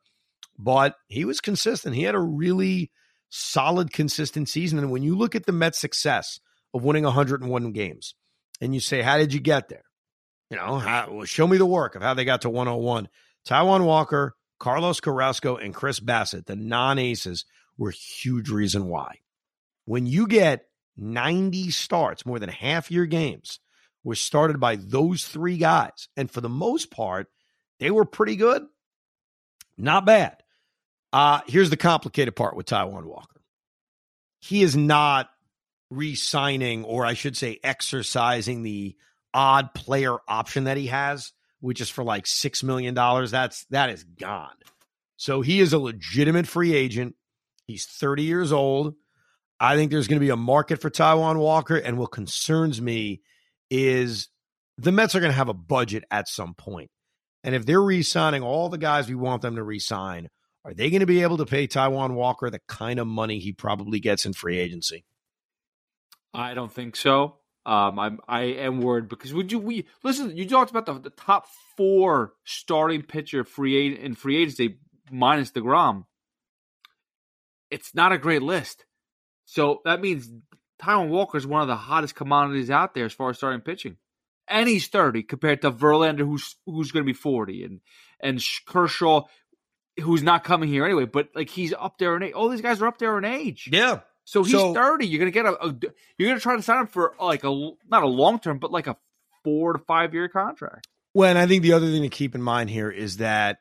[0.58, 1.94] but he was consistent.
[1.94, 2.90] He had a really
[3.30, 4.78] solid, consistent season.
[4.78, 6.40] And when you look at the Mets' success
[6.74, 8.14] of winning 101 games,
[8.60, 9.84] and you say, How did you get there?
[10.50, 13.08] You know, how, well, show me the work of how they got to 101.
[13.46, 17.44] Taijuan Walker, Carlos Carrasco, and Chris Bassitt, the non aces,
[17.76, 19.18] were huge reason why.
[19.84, 20.66] When you get
[20.96, 23.60] 90 starts, more than half your games
[24.02, 26.08] were started by those three guys.
[26.16, 27.28] And for the most part,
[27.78, 28.62] they were pretty good.
[29.76, 30.42] Not bad.
[31.12, 33.40] Uh, here's the complicated part with Taijuan Walker.
[34.40, 35.30] He is not
[35.90, 38.96] re signing, or I should say, exercising the
[39.32, 42.94] odd player option that he has, which is for like $6 million.
[42.94, 44.54] That's that is gone.
[45.16, 47.16] So he is a legitimate free agent.
[47.66, 48.94] He's 30 years old.
[49.60, 51.76] I think there's going to be a market for Taijuan Walker.
[51.76, 53.22] And what concerns me
[53.70, 54.28] is
[54.76, 56.90] the Mets are going to have a budget at some point.
[57.42, 60.28] And if they're re signing all the guys we want them to re sign,
[60.68, 63.52] are they going to be able to pay Taijuan Walker the kind of money he
[63.52, 65.06] probably gets in free agency?
[66.34, 67.36] I don't think so.
[67.64, 70.36] Um, I'm I am worried because would you we listen?
[70.36, 71.46] You talked about the, the top
[71.78, 74.78] four starting pitcher free in free agency
[75.10, 76.04] minus deGrom.
[77.70, 78.84] It's not a great list.
[79.46, 80.30] So that means
[80.82, 83.96] Taijuan Walker is one of the hottest commodities out there as far as starting pitching.
[84.46, 87.80] And he's 30 compared to Verlander, who's who's going to be 40, and
[88.20, 89.22] and Kershaw,
[90.00, 91.04] who's not coming here anyway.
[91.06, 92.32] But like he's up there in age.
[92.32, 93.68] All these guys are up there in age.
[93.72, 94.00] Yeah.
[94.24, 95.06] So he's so, 30.
[95.06, 95.74] You're going to get a, a,
[96.18, 98.70] you're going to try to sign him for like a not a long term, but
[98.70, 98.96] like a
[99.42, 100.86] four to five year contract.
[101.14, 103.58] Well, and I think the other thing to keep in mind here is that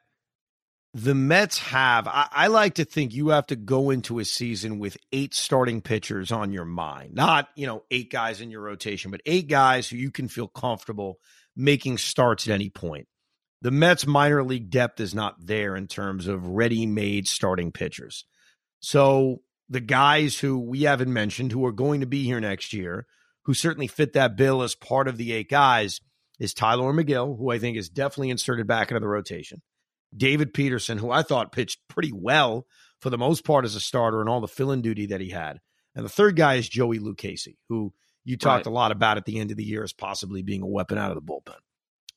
[0.93, 4.80] the Mets have, I, I, like to think you have to go into a season
[4.80, 7.13] with eight starting pitchers on your mind.
[7.13, 10.47] Not, you know, eight guys in your rotation, but eight guys who you can feel
[10.47, 11.19] comfortable
[11.56, 13.08] making starts at any point.
[13.62, 18.26] The Mets minor league depth is not there in terms of ready made starting pitchers.
[18.80, 23.08] So the guys who we haven't mentioned who are going to be here next year,
[23.43, 26.02] who certainly fit that bill as part of the eight guys,
[26.39, 29.62] is Tylor Megill, who I think is definitely inserted back into the rotation.
[30.15, 32.67] David Peterson, who I thought pitched pretty well
[33.02, 35.30] for the most part as a starter and all the fill in duty that he
[35.32, 35.60] had.
[35.96, 37.91] And the third guy is Joey Lucchesi, who
[38.24, 38.72] you talked Right.
[38.72, 41.12] a lot about at the end of the year as possibly being a weapon out
[41.12, 41.58] of the bullpen.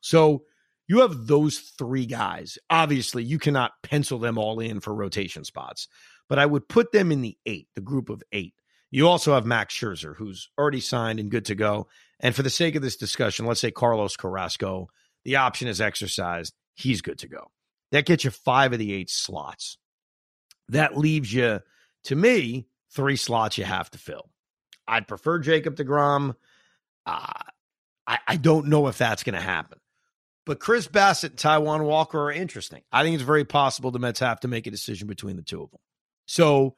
[0.00, 0.42] So
[0.90, 2.58] you have those three guys.
[2.68, 5.86] Obviously, you cannot pencil them all in for rotation spots,
[6.28, 8.54] but I would put them in the eight, the group of eight.
[8.90, 11.86] You also have Max Scherzer, who's already signed and good to go.
[12.18, 14.88] And for the sake of this discussion, let's say Carlos Carrasco,
[15.24, 16.54] the option is exercised.
[16.74, 17.52] He's good to go.
[17.92, 19.78] That gets you five of the eight slots.
[20.70, 21.60] That leaves you,
[22.06, 24.28] to me, three slots you have to fill.
[24.88, 26.34] I'd prefer Jacob DeGrom.
[27.06, 27.32] Uh,
[28.08, 29.78] I, I don't know if that's going to happen.
[30.46, 32.82] But Chris Bassitt and Taijuan Walker are interesting.
[32.90, 35.62] I think it's very possible the Mets have to make a decision between the two
[35.62, 35.80] of them.
[36.26, 36.76] So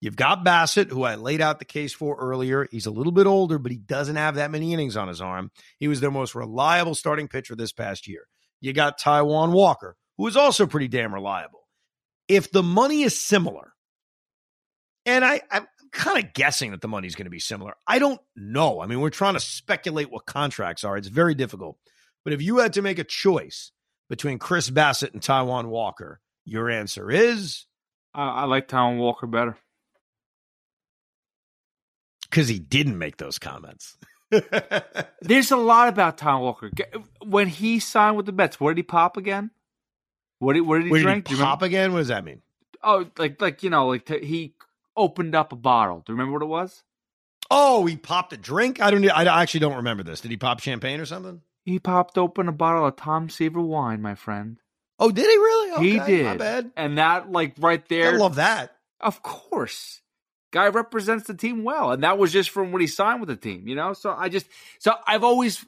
[0.00, 2.66] you've got Bassitt, who I laid out the case for earlier.
[2.70, 5.50] He's a little bit older, but he doesn't have that many innings on his arm.
[5.78, 8.26] He was their most reliable starting pitcher this past year.
[8.60, 11.68] You got Taijuan Walker, who is also pretty damn reliable.
[12.28, 13.72] If the money is similar,
[15.06, 17.74] and I, I'm kind of guessing that the money's going to be similar.
[17.86, 18.80] I don't know.
[18.80, 20.96] I mean, we're trying to speculate what contracts are.
[20.96, 21.78] It's very difficult.
[22.24, 23.70] But if you had to make a choice
[24.08, 27.66] between Chris Bassitt and Taijuan Walker, your answer is
[28.14, 29.56] I, I like Taijuan Walker better.
[32.30, 33.96] because he didn't make those comments.
[35.20, 36.70] There's a lot about Taijuan Walker.
[37.24, 39.50] When he signed with the Mets, where did he pop again?
[40.38, 41.30] What did, what did he Where did he drink?
[41.30, 41.50] You remember?
[41.50, 41.92] pop again?
[41.92, 42.42] What does that mean?
[42.82, 44.54] Oh, like like you know, like t- he
[44.96, 45.98] opened up a bottle.
[46.04, 46.82] Do you remember what it was?
[47.50, 48.80] Oh, he popped a drink.
[48.80, 49.08] I don't.
[49.10, 50.20] I actually don't remember this.
[50.20, 51.40] Did he pop champagne or something?
[51.64, 54.58] He popped open a bottle of Tom Seaver wine, my friend.
[54.98, 55.88] Oh, did he really?
[55.88, 56.24] he did.
[56.24, 56.70] My bad.
[56.76, 58.14] And that, like right there.
[58.14, 58.76] I love that.
[59.00, 60.02] of course,
[60.52, 63.36] guy represents the team well, and that was just from when he signed with the
[63.36, 63.66] team.
[63.66, 64.46] You know, so I just
[64.78, 65.64] so I've always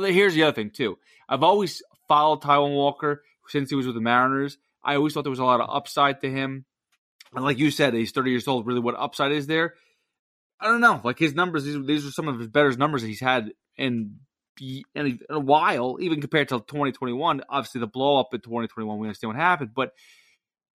[0.00, 0.98] here's the other thing too.
[1.28, 4.58] I've always followed Taijuan Walker since he was with the Mariners.
[4.82, 6.64] I always thought there was a lot of upside to him.
[7.34, 8.66] And like you said, he's 30 years old.
[8.66, 9.74] Really, what upside is there?
[10.60, 11.00] I don't know.
[11.04, 14.16] Like his numbers, these, these are some of his better numbers that he's had in,
[14.94, 17.42] in, a, while, even compared to 2021.
[17.48, 19.70] Obviously, the blow up in 2021, we understand what happened.
[19.74, 19.92] But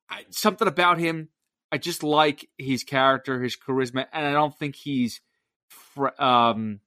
[0.10, 1.30] I, something about him,
[1.72, 5.22] I just like his character, his charisma, and I don't think he's
[5.70, 6.80] fr- um,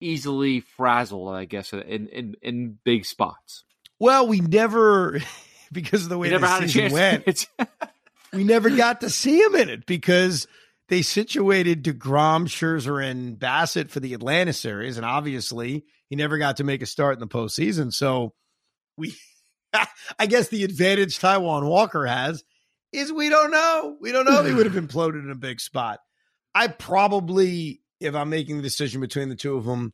[0.00, 3.64] easily frazzled, I guess, in, in, in big spots.
[3.98, 5.20] Well, we never,
[5.72, 7.46] because of the way never the season went,
[8.32, 10.46] we never got to see him in it because
[10.88, 14.96] they situated DeGrom, Scherzer, and Bassitt for the Atlanta series.
[14.96, 17.92] And obviously, he never got to make a start in the postseason.
[17.92, 18.34] So
[18.96, 19.16] we,
[20.18, 22.44] I guess the advantage Taijuan Walker has
[22.92, 23.96] is we don't know.
[24.00, 25.98] We don't know if he would have imploded in a big spot.
[26.54, 29.92] I probably, if I'm making the decision between the two of them,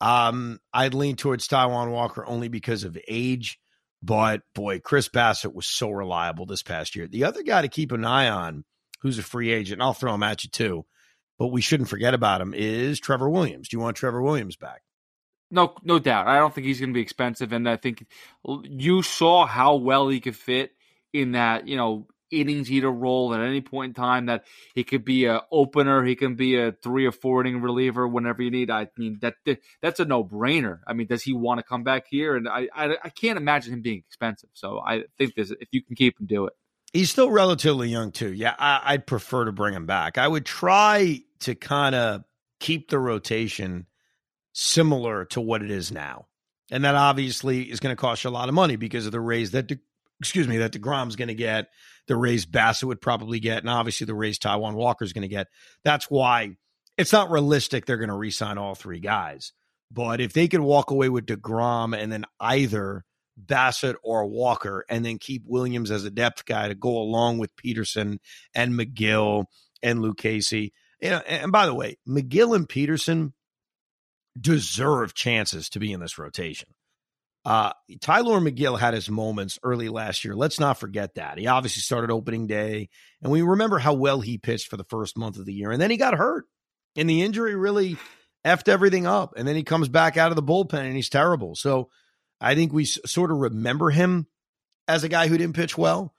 [0.00, 3.60] um, I'd lean towards Taijuan Walker only because of age.
[4.02, 7.06] But boy, Chris Bassitt was so reliable this past year.
[7.06, 8.64] The other guy to keep an eye on,
[9.00, 10.86] who's a free agent, I'll throw him at you too,
[11.38, 13.68] but we shouldn't forget about him, is Trevor Williams.
[13.68, 14.82] Do you want Trevor Williams back?
[15.50, 16.26] No, no doubt.
[16.26, 18.06] I don't think he's going to be expensive, and I think
[18.44, 20.72] you saw how well he could fit
[21.12, 24.26] in that you know innings eater role at any point in time.
[24.26, 28.08] That he could be a opener, he can be a three or four inning reliever
[28.08, 28.70] whenever you need.
[28.70, 29.34] I mean that
[29.80, 30.80] that's a no brainer.
[30.86, 32.36] I mean, does he want to come back here?
[32.36, 34.50] And I, I I can't imagine him being expensive.
[34.52, 36.54] So I think this if you can keep him, do it.
[36.92, 38.32] He's still relatively young too.
[38.32, 40.18] Yeah, I, I'd prefer to bring him back.
[40.18, 42.24] I would try to kind of
[42.58, 43.86] keep the rotation
[44.58, 46.26] similar to what it is now,
[46.70, 49.20] and that obviously is going to cost you a lot of money because of the
[49.20, 49.78] raise that, De,
[50.18, 51.68] excuse me, that Degrom's going to get,
[52.08, 55.48] the raise Bassitt would probably get, and obviously the raise Taijuan Walker's going to get.
[55.84, 56.56] That's why
[56.96, 59.52] it's not realistic they're going to re-sign all three guys.
[59.92, 63.04] But if they could walk away with Degrom and then either
[63.38, 67.54] Bassitt or Walker, and then keep Williams as a depth guy to go along with
[67.56, 68.20] Peterson
[68.54, 69.44] and Megill
[69.82, 70.72] and Lucchesi.
[71.02, 73.34] You know, and by the way, Megill and Peterson
[74.40, 76.68] deserve chances to be in this rotation.
[77.44, 80.34] Uh, Tylor Megill had his moments early last year.
[80.34, 81.38] Let's not forget that.
[81.38, 82.88] He obviously started opening day,
[83.22, 85.70] and we remember how well he pitched for the first month of the year.
[85.70, 86.44] And then he got hurt,
[86.96, 87.98] and the injury really
[88.44, 89.34] effed everything up.
[89.36, 91.54] And then he comes back out of the bullpen, and he's terrible.
[91.54, 91.88] So
[92.40, 94.26] I think we s- sort of remember him
[94.88, 96.12] as a guy who didn't pitch well.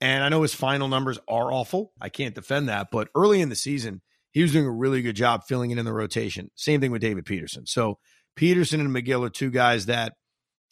[0.00, 1.92] And I know his final numbers are awful.
[2.00, 2.88] I can't defend that.
[2.90, 5.84] But early in the season, he was doing a really good job filling it in
[5.84, 6.50] the rotation.
[6.56, 7.66] Same thing with David Peterson.
[7.66, 7.98] So
[8.34, 10.14] Peterson and Megill are two guys that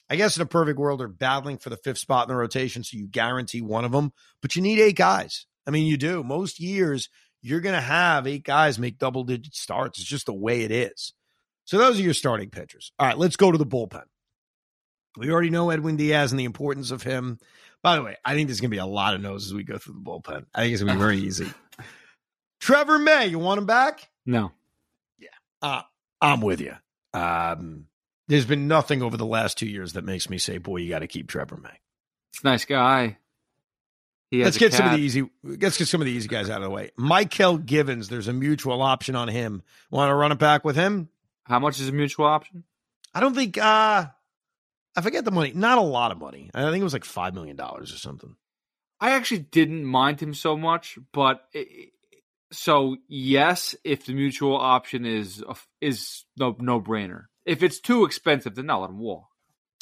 [0.08, 2.82] I guess in a perfect world are battling for the fifth spot in the rotation.
[2.82, 5.46] So you guarantee one of them, but you need eight guys.
[5.66, 6.24] I mean, you do.
[6.24, 7.08] Most years,
[7.42, 10.00] you're going to have eight guys make double digit starts.
[10.00, 11.14] It's just the way it is.
[11.64, 12.92] So those are your starting pitchers.
[12.98, 14.02] All right, let's go to the bullpen.
[15.16, 17.38] We already know Edwin Diaz and the importance of him.
[17.82, 19.64] By the way, I think there's going to be a lot of no's as we
[19.64, 20.46] go through the bullpen.
[20.54, 21.46] I think it's going to be very easy.
[22.60, 24.08] Trevor May, you want him back?
[24.26, 24.52] No,
[25.18, 25.28] Yeah.
[25.62, 25.82] Uh,
[26.20, 26.74] I'm with you.
[27.14, 27.86] Um,
[28.28, 31.00] there's been nothing over the last two years that makes me say, boy, you got
[31.00, 31.70] to keep Trevor May.
[32.32, 33.16] It's a nice guy.
[34.32, 34.78] Let's get cat.
[34.78, 35.28] some of the easy.
[35.42, 36.92] Let's get some of the easy guys out of the way.
[36.96, 38.08] Mychal Givens.
[38.08, 39.62] There's a mutual option on him.
[39.90, 41.08] Want to run it back with him?
[41.44, 42.62] How much is a mutual option?
[43.12, 43.58] I don't think.
[43.58, 44.06] uh
[44.96, 45.52] I forget the money.
[45.52, 46.50] Not a lot of money.
[46.54, 48.36] I think it was like five million dollars or something.
[49.00, 51.92] I actually didn't mind him so much, but it,
[52.52, 55.42] so yes, if the mutual option is
[55.80, 57.24] is no no brainer.
[57.46, 59.26] If it's too expensive, then not let him walk.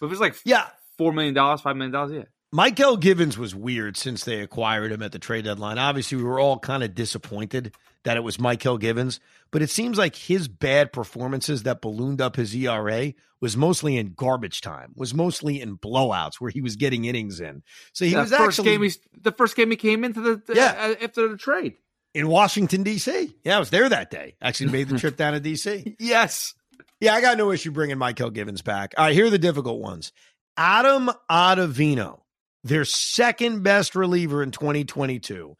[0.00, 2.24] But if it's like yeah, four million dollars, five million dollars, yeah.
[2.54, 5.76] Mychal Givens was weird since they acquired him at the trade deadline.
[5.76, 9.98] Obviously, we were all kind of disappointed that it was Mychal Givens, but it seems
[9.98, 15.12] like his bad performances that ballooned up his ERA was mostly in garbage time, was
[15.12, 17.62] mostly in blowouts where he was getting innings in.
[17.92, 20.54] So he was first actually game he, the first game he came into the, the
[20.54, 20.74] yeah.
[20.78, 21.74] Uh, after the trade
[22.14, 23.34] in Washington D.C.
[23.44, 24.36] Yeah, I was there that day.
[24.40, 25.96] Actually, made the trip down to D.C.
[26.00, 26.54] yes.
[27.00, 28.94] Yeah, I got no issue bringing Mychal Givens back.
[28.96, 30.12] All right, here are the difficult ones.
[30.56, 32.20] Adam Ottavino
[32.64, 35.56] their second best reliever in 2022,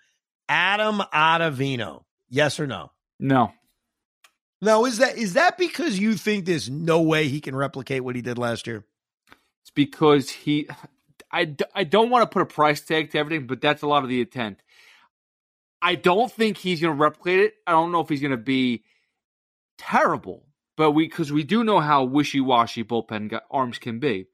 [0.48, 2.04] Adam Ottavino.
[2.28, 2.92] Yes or no?
[3.18, 3.52] No.
[4.60, 8.16] Now, is that is that because you think there's no way he can replicate what
[8.16, 8.84] he did last year?
[9.62, 10.68] It's because he.
[11.30, 14.02] I, I don't want to put a price tag to everything, but that's a lot
[14.02, 14.60] of the intent.
[15.80, 17.54] I don't think he's going to replicate it.
[17.66, 18.84] I don't know if he's going to be
[19.78, 20.44] terrible,
[20.76, 24.26] but we because we do know how wishy washy bullpen arms can be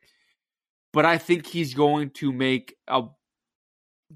[0.94, 3.02] but I think he's going to make a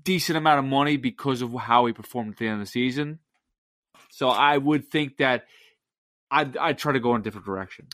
[0.00, 3.18] decent amount of money because of how he performed at the end of the season.
[4.10, 5.46] So I would think that
[6.30, 7.88] I'd, I'd try to go in a different direction.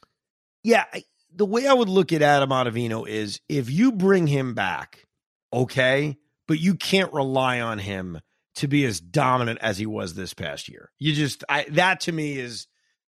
[0.62, 0.84] Yeah.
[1.34, 5.06] The way I would look at Adam Ottavino is if you bring him back,
[5.50, 8.20] okay, but you can't rely on him
[8.56, 10.90] to be as dominant as he was this past year.
[10.98, 12.66] You just, I, that to me is,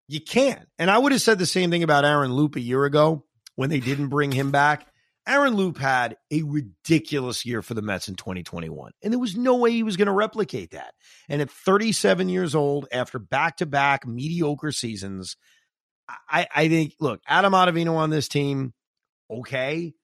[0.09, 0.67] you can't.
[0.79, 3.71] And I would have said the same thing about Aaron Loup a year ago when
[3.71, 4.87] they didn't bring him back.
[5.29, 9.57] Aaron Loup had a ridiculous year for the Mets in 2021, and there was no
[9.57, 10.95] way he was going to replicate that.
[11.29, 15.37] And at 37 years old, after back to back mediocre seasons,
[16.31, 18.73] I, I think, look, Adam Ottavino on this team,
[19.29, 19.95] okay,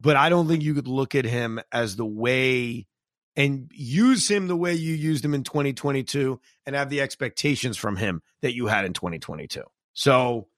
[0.00, 2.88] but I don't think you could look at him as the way
[3.36, 7.96] and use him the way you used him in 2022 and have the expectations from
[7.96, 9.62] him that you had in 2022.
[9.94, 10.48] So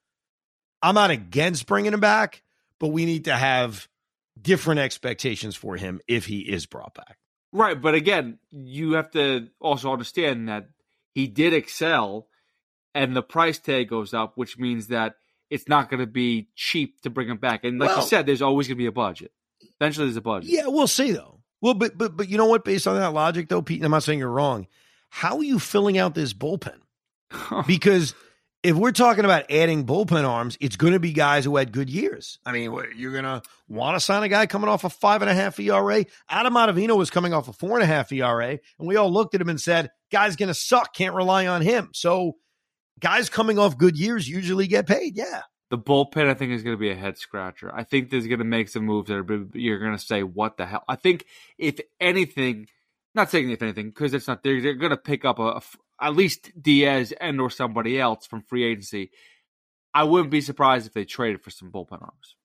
[0.83, 2.43] I'm not against bringing him back,
[2.79, 3.89] but we need to have
[4.41, 7.19] different expectations for him if he is brought back.
[7.53, 10.69] Right, but again, you have to also understand that
[11.15, 12.27] he did excel
[12.95, 15.15] and the price tag goes up, which means that
[15.51, 17.65] it's not going to be cheap to bring him back.
[17.65, 19.33] And like well, you said, there's always going to be a budget.
[19.81, 20.51] Eventually, there's a budget.
[20.51, 21.34] Yeah, we'll see though.
[21.61, 22.65] Well, but but but you know what?
[22.65, 24.67] Based on that logic, though, Pete, I'm not saying you're wrong.
[25.09, 26.79] How are you filling out this bullpen?
[27.67, 28.15] because
[28.65, 31.91] if we're talking about adding bullpen arms, it's going to be guys who had good
[31.91, 32.39] years.
[32.47, 35.31] I mean, you're going to want to sign a guy coming off a five and
[35.31, 36.07] a half ERA.
[36.29, 39.35] Adam Ottavino was coming off a four and a half ERA, and we all looked
[39.35, 40.95] at him and said, "Guy's going to suck.
[40.95, 42.37] Can't rely on him." So,
[43.01, 45.17] guys coming off good years usually get paid.
[45.17, 45.43] Yeah.
[45.71, 47.73] The bullpen, I think, is going to be a head scratcher.
[47.75, 50.57] I think there's going to make some moves that are, you're going to say, "What
[50.57, 51.27] the hell?" I think,
[51.59, 52.69] if anything,
[53.15, 54.43] not saying if anything, because it's not.
[54.43, 55.63] They're, they're going to pick up a,
[56.01, 59.11] at least Diaz and or somebody else from free agency.
[59.95, 62.37] I wouldn't be surprised if they traded for some bullpen arms.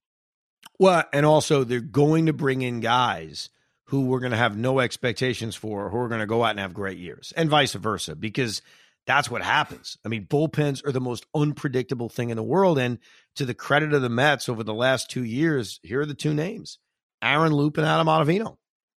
[0.78, 3.50] Well, and also they're going to bring in guys
[3.86, 6.60] who we're going to have no expectations for, who are going to go out and
[6.60, 8.62] have great years, and vice versa, because
[9.10, 9.98] that's what happens.
[10.06, 12.78] I mean, bullpens are the most unpredictable thing in the world.
[12.78, 13.00] And
[13.38, 16.32] to the credit of the Mets over the last two years, here are the two
[16.32, 16.78] names
[17.20, 18.58] Aaron Loup and Adam Ottavino.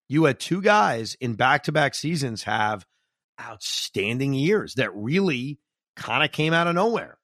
[0.08, 2.84] You had two guys in back to back seasons have
[3.40, 5.60] outstanding years that really
[5.94, 7.16] kind of came out of nowhere.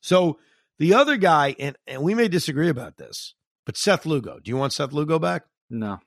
[0.00, 0.40] So
[0.80, 4.40] the other guy, and, and we may disagree about this, but Seth Lugo.
[4.42, 5.44] Do you want Seth Lugo back?
[5.70, 6.00] No.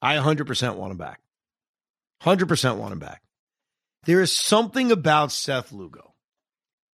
[0.00, 1.18] I 100% want him back.
[2.22, 3.22] 100% want him back.
[4.04, 6.14] There is something about Seth Lugo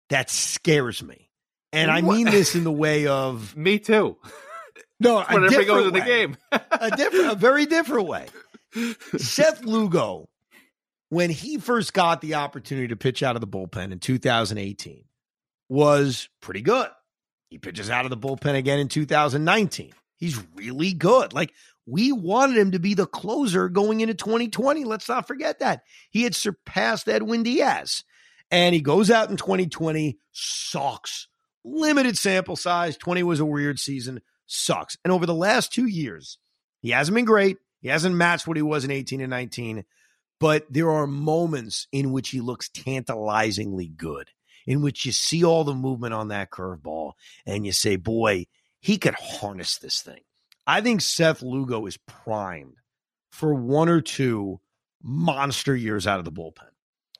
[0.09, 1.29] that scares me.
[1.71, 4.17] And I mean this in the way of me too.
[4.99, 8.27] No, he goes in the game, a different, a very different way.
[9.17, 10.29] Seth Lugo
[11.09, 15.05] when he first got the opportunity to pitch out of the bullpen in 2018
[15.69, 16.89] was pretty good.
[17.49, 19.93] He pitches out of the bullpen again in 2019.
[20.17, 21.33] He's really good.
[21.33, 21.53] Like
[21.85, 24.83] we wanted him to be the closer going into 2020.
[24.83, 25.81] Let's not forget that.
[26.09, 28.03] He had surpassed Edwin Diaz.
[28.51, 31.27] And he goes out in 2020, sucks.
[31.63, 32.95] Limited sample size.
[32.97, 34.97] 20 was a weird season, sucks.
[35.03, 36.37] And over the last two years,
[36.81, 37.57] he hasn't been great.
[37.81, 39.83] He hasn't matched what he was in 18 and 19
[40.39, 44.29] but there are moments in which he looks tantalizingly good.
[44.67, 47.11] in which you see all the movement on that curveball
[47.45, 48.47] and you say, boy,
[48.79, 50.21] he could harness this thing.
[50.67, 52.77] I think Seth Lugo is primed
[53.31, 54.59] for one or two
[55.03, 56.69] monster years out of the bullpen.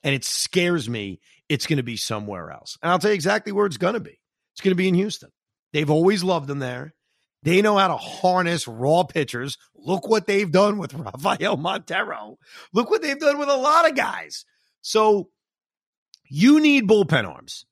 [0.04, 1.20] And it scares me
[1.50, 2.78] it's going to be somewhere else.
[2.82, 4.20] And I'll tell you exactly where it's going to be.
[4.54, 5.30] It's going to be in Houston.
[5.74, 6.94] They've always loved him there.
[7.44, 9.58] They know how to harness raw pitchers.
[9.76, 12.38] Look what they've done with Rafael Montero.
[12.74, 14.46] Look what they've done with a lot of guys.
[14.82, 15.30] So
[16.28, 17.66] you need bullpen arms.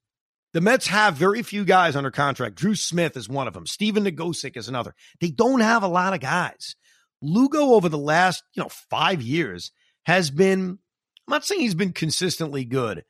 [0.54, 2.54] The Mets have very few guys under contract.
[2.54, 3.66] Drew Smith is one of them.
[3.66, 4.94] Stephen Nogosek is another.
[5.20, 6.76] They don't have a lot of guys.
[7.20, 9.72] Lugo over the last, you know, five years
[10.06, 10.78] has been, I'm
[11.28, 13.04] not saying he's been consistently good,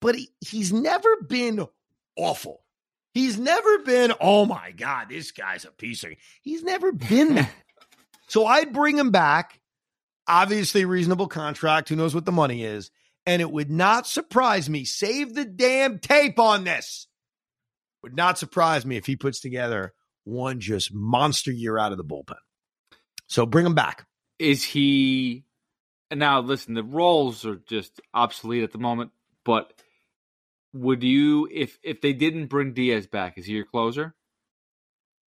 [0.00, 1.68] but he, he's never been
[2.16, 2.64] awful.
[3.14, 6.10] He's never been, oh my God, this guy's a piece of.
[6.42, 7.52] He's never been that.
[8.26, 9.60] so I'd bring him back.
[10.26, 11.90] Obviously, reasonable contract.
[11.90, 12.90] Who knows what the money is?
[13.28, 14.86] And it would not surprise me.
[14.86, 17.08] Save the damn tape on this.
[18.02, 19.92] Would not surprise me if he puts together
[20.24, 22.38] one just monster year out of the bullpen.
[23.26, 24.06] So bring him back.
[24.38, 25.44] Is he?
[26.10, 29.10] And now, listen, the roles are just obsolete at the moment.
[29.44, 29.74] But
[30.72, 34.14] would you, if if they didn't bring Diaz back, is he your closer?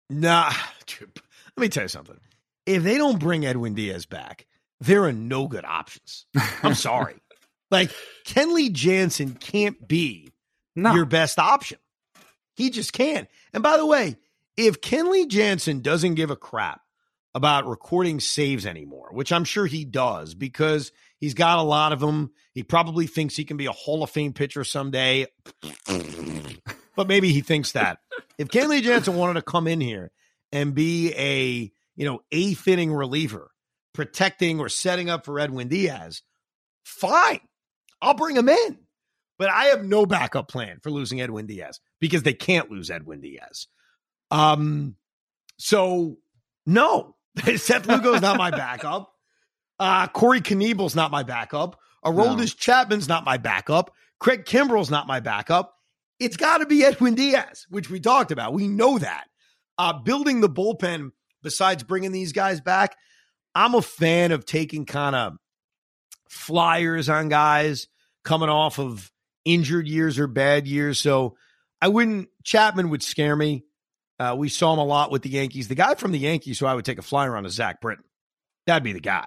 [0.09, 0.51] Nah.
[0.99, 2.19] Let me tell you something.
[2.65, 4.47] If they don't bring Edwin Diaz back,
[4.79, 6.25] there are no good options.
[6.63, 7.20] I'm sorry.
[7.71, 7.91] Like
[8.25, 10.31] Kenley Jansen can't be
[10.75, 10.93] no.
[10.93, 11.79] your best option.
[12.55, 13.27] He just can't.
[13.53, 14.17] And by the way,
[14.57, 16.81] if Kenley Jansen doesn't give a crap
[17.33, 21.99] about recording saves anymore, which I'm sure he does because he's got a lot of
[21.99, 22.31] them.
[22.53, 25.27] He probably thinks he can be a Hall of Fame pitcher someday.
[26.95, 27.99] but maybe he thinks that.
[28.37, 30.11] If Kenley Jansen wanted to come in here
[30.51, 33.51] and be a, you know, eighth inning reliever,
[33.93, 36.21] protecting or setting up for Edwin Diaz,
[36.83, 37.39] fine.
[38.01, 38.77] I'll bring him in.
[39.37, 43.21] But I have no backup plan for losing Edwin Diaz because they can't lose Edwin
[43.21, 43.67] Diaz.
[44.29, 44.95] Um,
[45.57, 46.17] so
[46.65, 47.15] no,
[47.55, 49.11] Seth Lugo's not my backup.
[49.79, 51.79] Uh, Corey Knebel's not my backup.
[52.05, 52.45] Aroldis no.
[52.45, 53.91] Chapman's not my backup.
[54.19, 55.73] Craig Kimbrel's not my backup.
[56.19, 58.53] It's got to be Edwin Diaz, which we talked about.
[58.53, 59.25] We know that.
[59.79, 62.95] Uh, building the bullpen, besides bringing these guys back,
[63.55, 65.37] I'm a fan of taking kind of
[66.31, 67.87] flyers on guys
[68.23, 69.11] coming off of
[69.43, 70.99] injured years or bad years.
[70.99, 71.35] So
[71.81, 73.65] I wouldn't, Chapman would scare me.
[74.17, 75.67] Uh, we saw him a lot with the Yankees.
[75.67, 78.05] The guy from the Yankees who I would take a flyer on is Zach Britton.
[78.65, 79.25] That'd be the guy.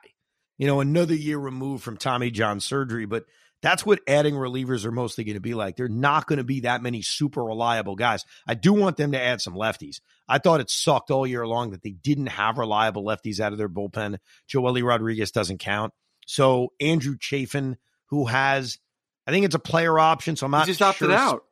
[0.57, 3.25] You know, another year removed from Tommy John surgery, but
[3.61, 5.77] that's what adding relievers are mostly going to be like.
[5.77, 8.25] They're not going to be that many super reliable guys.
[8.47, 10.01] I do want them to add some lefties.
[10.29, 13.59] I thought it sucked all year long that they didn't have reliable lefties out of
[13.59, 14.19] their bullpen.
[14.49, 15.93] Joely Rodriguez doesn't count.
[16.27, 18.79] So Andrew Chafin, who has,
[19.27, 20.37] I think it's a player option.
[20.37, 21.45] So I'm not he just opted out.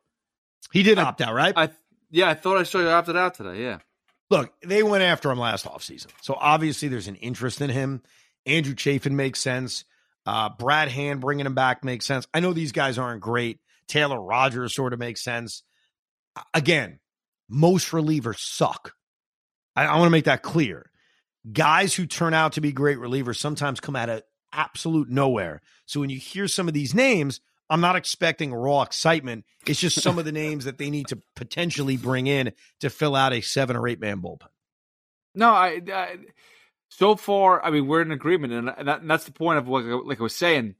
[0.71, 1.53] He did I, opt out, right?
[1.55, 1.69] I
[2.09, 3.61] yeah, I thought I saw you opted out today.
[3.63, 3.79] Yeah.
[4.29, 6.07] Look, they went after him last offseason.
[6.21, 8.01] So obviously there's an interest in him.
[8.45, 9.85] Andrew Chafin makes sense.
[10.25, 12.27] Uh, Brad Hand bringing him back makes sense.
[12.33, 13.59] I know these guys aren't great.
[13.87, 15.63] Taylor Rogers sort of makes sense.
[16.53, 16.99] Again,
[17.49, 18.93] most relievers suck.
[19.75, 20.89] I, I want to make that clear.
[21.51, 24.23] Guys who turn out to be great relievers sometimes come out of
[24.53, 25.61] absolute nowhere.
[25.85, 29.45] So when you hear some of these names, I'm not expecting raw excitement.
[29.65, 33.15] It's just some of the names that they need to potentially bring in to fill
[33.15, 34.47] out a seven or eight man bullpen.
[35.35, 36.17] No, I, I
[36.89, 39.83] so far, I mean, we're in agreement, and, that, and that's the point of what,
[40.05, 40.75] like I was saying.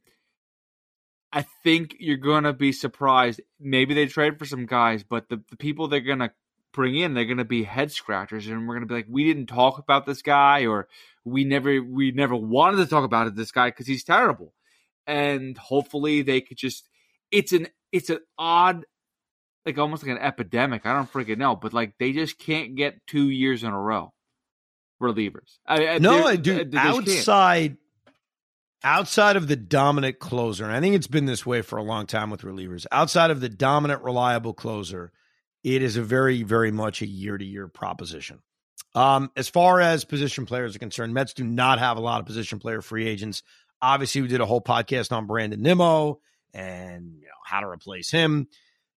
[1.32, 3.42] I think you're gonna be surprised.
[3.60, 6.32] Maybe they trade for some guys, but the, the people they're gonna
[6.72, 9.80] bring in, they're gonna be head scratchers, and we're gonna be like, we didn't talk
[9.80, 10.88] about this guy, or
[11.26, 14.54] we never we never wanted to talk about this guy because he's terrible
[15.08, 16.90] and hopefully they could just
[17.32, 18.86] it's an it's an odd
[19.66, 20.86] like almost like an epidemic.
[20.86, 24.14] I don't freaking know, but like they just can't get two years in a row
[25.02, 25.58] relievers.
[25.66, 26.70] I, no, I do.
[26.76, 27.78] Outside,
[28.84, 32.08] outside of the dominant closer, and I think it's been this way for a long
[32.08, 32.86] time with relievers.
[32.92, 35.12] Outside of the dominant, reliable closer,
[35.64, 38.40] it is a very, very much a year to year proposition.
[38.96, 42.26] Um, as far as position players are concerned, Mets do not have a lot of
[42.26, 43.42] position player free agents.
[43.82, 46.20] Obviously, we did a whole podcast on Brandon Nimmo
[46.54, 48.48] and you know, how to replace him.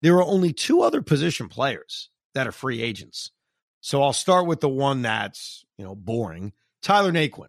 [0.03, 3.31] There are only two other position players that are free agents.
[3.81, 6.53] So I'll start with the one that's, you know, boring.
[6.83, 7.49] Tyler Naquin.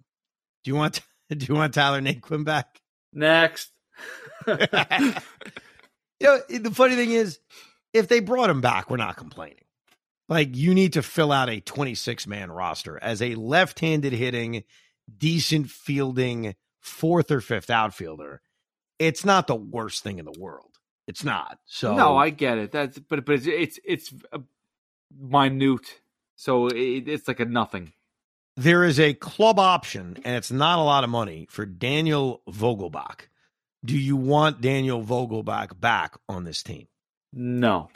[0.63, 2.81] Do you want do you want Tyler Naquin back?
[3.13, 3.71] Next.
[4.47, 4.55] you
[6.21, 7.39] know, the funny thing is,
[7.93, 9.63] if they brought him back, we're not complaining.
[10.29, 14.63] Like you need to fill out a 26 man roster as a left handed hitting,
[15.17, 18.41] decent fielding fourth or fifth outfielder,
[18.99, 20.71] it's not the worst thing in the world.
[21.07, 21.59] It's not.
[21.65, 22.71] So no, I get it.
[22.71, 24.39] That's but but it's it's, it's uh,
[25.17, 26.01] minute,
[26.35, 27.93] so it, it's like a nothing.
[28.57, 33.27] There is a club option, and it's not a lot of money for Daniel Vogelbach.
[33.85, 36.87] Do you want Daniel Vogelbach back on this team?
[37.31, 37.89] No.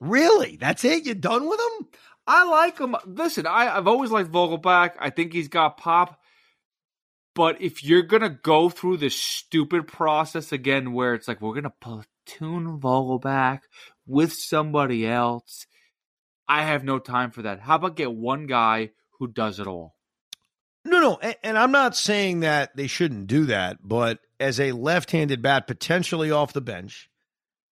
[0.00, 0.56] Really?
[0.56, 1.06] That's it?
[1.06, 1.88] You're done with him?
[2.26, 2.96] I like him.
[3.06, 4.92] Listen, I, I've always liked Vogelbach.
[4.98, 6.20] I think he's got pop.
[7.34, 11.72] But if you're gonna go through this stupid process again, where it's like we're gonna
[11.80, 13.60] platoon Vogelbach
[14.06, 15.66] with somebody else,
[16.48, 17.60] I have no time for that.
[17.60, 19.94] How about get one guy who does it all?
[20.84, 24.72] No, no, and, and I'm not saying that they shouldn't do that, but as a
[24.72, 27.10] left-handed bat, potentially off the bench,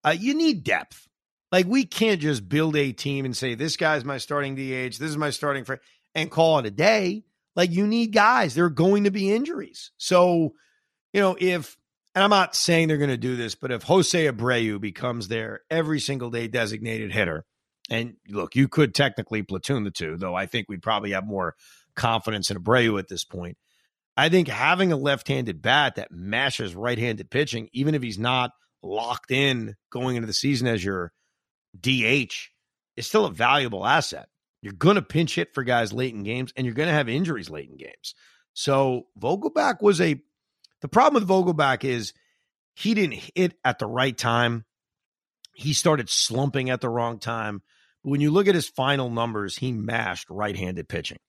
[0.03, 1.07] uh, you need depth.
[1.51, 5.01] Like we can't just build a team and say this guy's my starting DH, this
[5.01, 5.79] is my starting for,
[6.13, 7.23] and call it a day.
[7.55, 8.55] Like you need guys.
[8.55, 9.91] There are going to be injuries.
[9.97, 10.53] So,
[11.13, 11.77] you know, if
[12.13, 15.61] and I'm not saying they're going to do this, but if Jose Abreu becomes their
[15.69, 17.45] every single day designated hitter,
[17.89, 21.55] and look, you could technically platoon the two, though I think we'd probably have more
[21.95, 23.57] confidence in Abreu at this point.
[24.17, 29.29] I think having a left-handed bat that mashes right-handed pitching, even if he's not locked
[29.29, 31.11] in going into the season as your
[31.79, 32.33] DH,
[32.95, 34.27] is still a valuable asset.
[34.61, 37.09] You're going to pinch hit for guys late in games, and you're going to have
[37.09, 38.15] injuries late in games.
[38.53, 40.21] So Vogelbach was a.
[40.81, 42.13] The problem with Vogelbach is
[42.75, 44.65] he didn't hit at the right time.
[45.53, 47.61] He started slumping at the wrong time.
[48.03, 51.19] But when you look at his final numbers, he mashed right-handed pitching.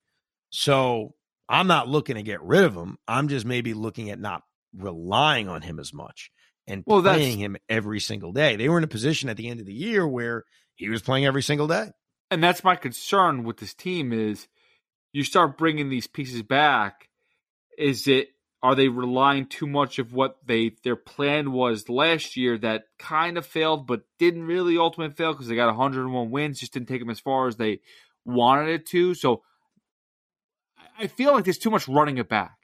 [0.51, 1.15] So
[1.49, 2.99] I'm not looking to get rid of him.
[3.07, 4.43] I'm just maybe looking at not
[4.77, 6.31] relying on him as much
[6.67, 8.57] and well, playing him every single day.
[8.57, 10.45] They were in a position at the end of the year where
[10.75, 11.91] he was playing every single day.
[12.31, 14.49] And that's my concern with this team is
[15.13, 17.09] you start bringing these pieces back
[17.79, 18.29] is it
[18.63, 23.39] are they relying too much of what they their plan was last year that kind
[23.39, 27.01] of failed but didn't really ultimately fail because they got 101 wins just didn't take
[27.01, 27.81] them as far as they
[28.25, 29.15] wanted it to?
[29.15, 29.43] So
[30.99, 32.57] i feel like there's too much running it back.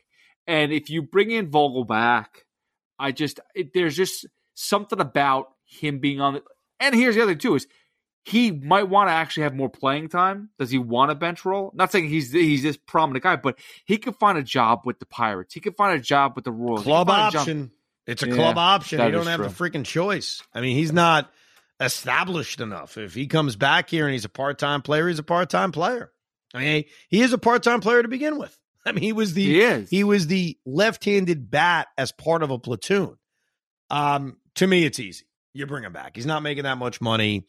[0.47, 2.27] And if you bring in Vogelbach
[3.03, 6.43] i just it, there's just something about him being on the
[6.81, 7.67] and here's the other too is
[8.25, 10.51] he might want to actually have more playing time.
[10.59, 11.73] Does he want a bench role?
[11.75, 15.07] Not saying he's he's this prominent guy, but he could find a job with the
[15.07, 15.55] Pirates.
[15.55, 16.85] He could find a job with the Royals.
[16.85, 17.73] Club option.
[18.07, 19.01] it's a yeah, club option.
[19.01, 19.49] You don't have true.
[19.49, 20.43] the freaking choice.
[20.55, 21.33] I mean, he's not
[21.81, 22.97] established enough.
[22.97, 25.73] If he comes back here and he's a part time player, he's a part time
[25.73, 26.13] player.
[26.55, 28.57] I mean, he is a part time player to begin with.
[28.87, 32.51] I mean, he was the he, he was the left handed bat as part of
[32.51, 33.17] a platoon.
[33.91, 35.27] Um, to me, it's easy.
[35.55, 36.17] You bring him back.
[36.17, 37.47] He's not making that much money.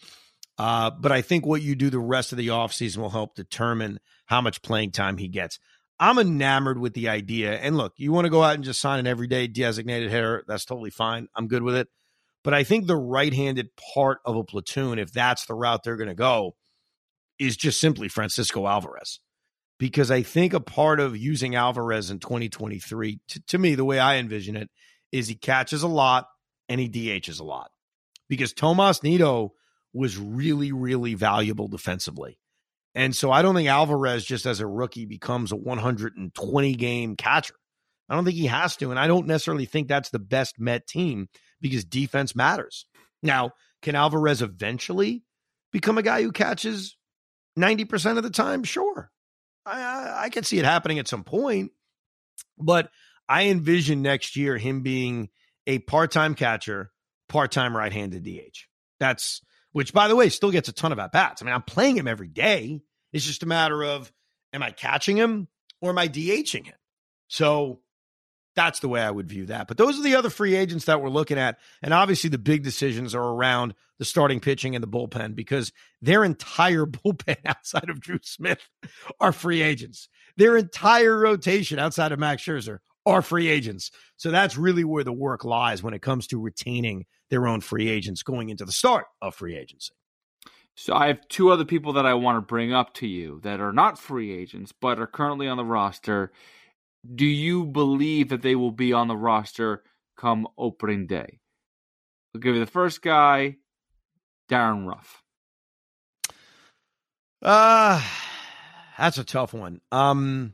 [0.58, 4.00] Uh, but I think what you do the rest of the offseason will help determine
[4.26, 5.58] how much playing time he gets.
[6.00, 7.54] I'm enamored with the idea.
[7.54, 10.66] And look, you want to go out and just sign an everyday designated hitter, that's
[10.66, 11.28] totally fine.
[11.36, 11.88] I'm good with it.
[12.44, 15.96] But I think the right handed part of a platoon, if that's the route they're
[15.96, 16.56] going to go,
[17.40, 19.20] is just simply Francisco Alvarez.
[19.84, 24.00] Because I think a part of using Alvarez in 2023, to, to me, the way
[24.00, 24.70] I envision it,
[25.12, 26.28] is he catches a lot
[26.70, 27.70] and he DHs a lot.
[28.30, 29.52] Because Tomas Nido
[29.94, 32.40] was really, really valuable defensively.
[32.96, 37.56] And so I don't think Alvarez, just as a rookie, becomes a 120 game catcher.
[38.08, 38.90] I don't think he has to.
[38.90, 41.28] And I don't necessarily think that's the best Met team
[41.60, 42.86] because defense matters.
[43.22, 45.24] Now, can Alvarez eventually
[45.74, 46.96] become a guy who catches
[47.60, 48.64] 90% of the time?
[48.64, 49.10] Sure.
[49.66, 51.72] I, I, can see it happening at some point.
[52.58, 52.90] But
[53.30, 55.30] I envision next year him being
[55.68, 56.92] a part time catcher,
[57.30, 58.68] part time right handed DH.
[59.00, 59.42] That's
[59.72, 61.42] which by the way still gets a ton of at bats.
[61.42, 62.82] I mean, I'm playing him every day.
[63.12, 64.12] It's just a matter of
[64.54, 65.48] am I catching him
[65.82, 66.76] or am I DHing him?
[67.28, 67.82] So
[68.56, 69.68] that's the way I would view that.
[69.68, 71.58] But those are the other free agents that we're looking at.
[71.82, 76.24] And obviously, the big decisions are around the starting pitching and the bullpen because their
[76.24, 78.68] entire bullpen outside of Drew Smith
[79.20, 80.08] are free agents.
[80.38, 83.92] Their entire rotation outside of Max Scherzer are free agents.
[84.18, 87.90] So that's really where the work lies when it comes to retaining their own free
[87.90, 89.94] agents going into the start of free agency.
[90.76, 93.60] So I have two other people that I want to bring up to you that
[93.60, 96.32] are not free agents but are currently on the roster.
[97.04, 99.84] Do you believe that they will be on the roster
[100.18, 101.40] come opening day?
[102.34, 103.58] I'll give you the first guy,
[104.50, 105.22] Darin Ruf.
[107.42, 108.02] Uh
[108.98, 109.82] that's a tough one.
[109.92, 110.54] Um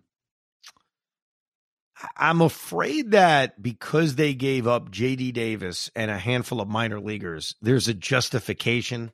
[2.16, 7.56] I'm afraid that because they gave up JD Davis and a handful of minor leaguers,
[7.62, 9.12] there's a justification.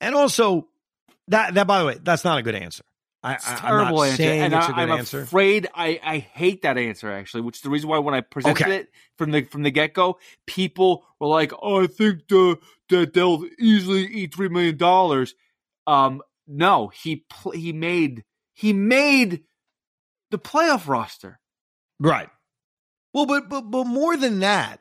[0.00, 0.68] And also
[1.28, 2.84] that that by the way, that's not a good answer.
[3.22, 5.68] I, It's a I, terrible not answer, saying and it's I, a good am afraid
[5.74, 8.76] I, I hate that answer actually, which is the reason why when I presented Okay.
[8.76, 12.58] it from the from the get go, people were like, "Oh, I think the,
[12.90, 15.34] that they'll easily eat three million dollars."
[15.86, 19.42] Um, no, he pl- he made he made
[20.30, 21.40] the playoff roster.
[21.98, 22.28] Right.
[23.12, 24.80] Well, but but but more than that,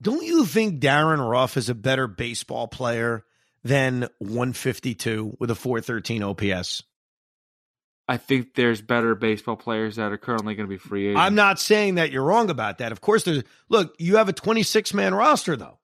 [0.00, 3.24] don't you think Darin Ruf is a better baseball player
[3.64, 6.82] than 152 with a 413 OPS?
[8.08, 11.20] I think there's better baseball players that are currently going to be free agents.
[11.20, 12.92] I'm not saying that you're wrong about that.
[12.92, 15.78] Of course, there's look, you have a 26 man roster though.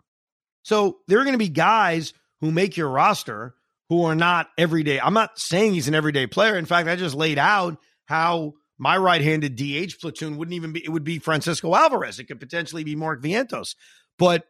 [0.62, 3.54] So there are going to be guys who make your roster
[3.88, 5.00] who are not everyday.
[5.00, 6.56] I'm not saying he's an everyday player.
[6.56, 10.84] In fact, I just laid out how my right handed DH platoon wouldn't even be,
[10.84, 12.18] it would be Francisco Alvarez.
[12.18, 13.74] It could potentially be Mark Vientos.
[14.18, 14.46] But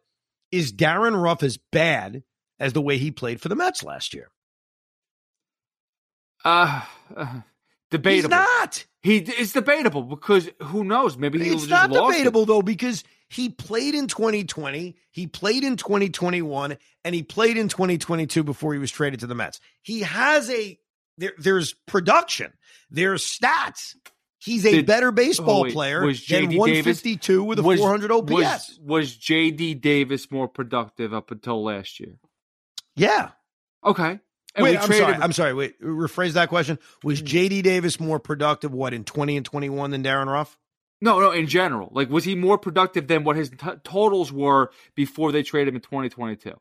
[0.51, 2.23] is Darin Ruf as bad
[2.61, 4.31] as the way he played for the Mets last year?
[6.45, 6.83] Uh,
[7.17, 7.41] uh,
[7.93, 8.37] debatable.
[8.37, 8.87] He's not.
[9.03, 11.17] He it's debatable because who knows?
[11.17, 12.19] Maybe he It's not lost it.
[12.19, 17.69] debatable though because he played in 2020, he played in 2021, and he played in
[17.69, 19.61] 2022 before he was traded to the Mets.
[19.83, 20.79] He has a
[21.19, 22.53] there, there's production,
[22.91, 23.95] there's stats.
[24.39, 27.79] He's a Did- better baseball oh, wait, player was than JD 152 with a Was-
[27.79, 28.31] 400 OPS.
[28.33, 32.19] Was, was JD Davis more productive up until last year?
[32.97, 33.31] yeah.
[33.85, 34.21] Okay.
[34.55, 35.17] And wait, I'm traded- sorry.
[35.17, 35.55] I'm sorry.
[35.55, 36.79] Wait, rephrase that question.
[37.03, 37.27] Was hmm.
[37.27, 40.59] JD Davis more productive what in 20 and 21 than Darin Ruf?
[41.01, 41.89] No, no, in general.
[41.93, 45.77] Like, was he more productive than what his t- totals were before they traded him
[45.77, 46.53] in 2022?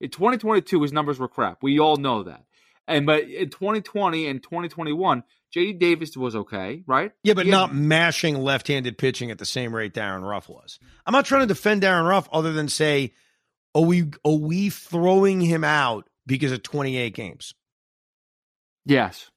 [0.00, 1.58] In 2022, his numbers were crap.
[1.62, 2.44] We all know that.
[2.86, 5.22] And but in 2020 and 2021,
[5.54, 7.12] JD Davis was okay, right?
[7.22, 10.78] Yeah, but had- not mashing left-handed pitching at the same rate Darin Ruf was.
[11.06, 13.12] I'm not trying to defend Darin Ruf other than say,
[13.74, 17.54] are we are we throwing him out because of 28 games?
[18.86, 19.30] Yes.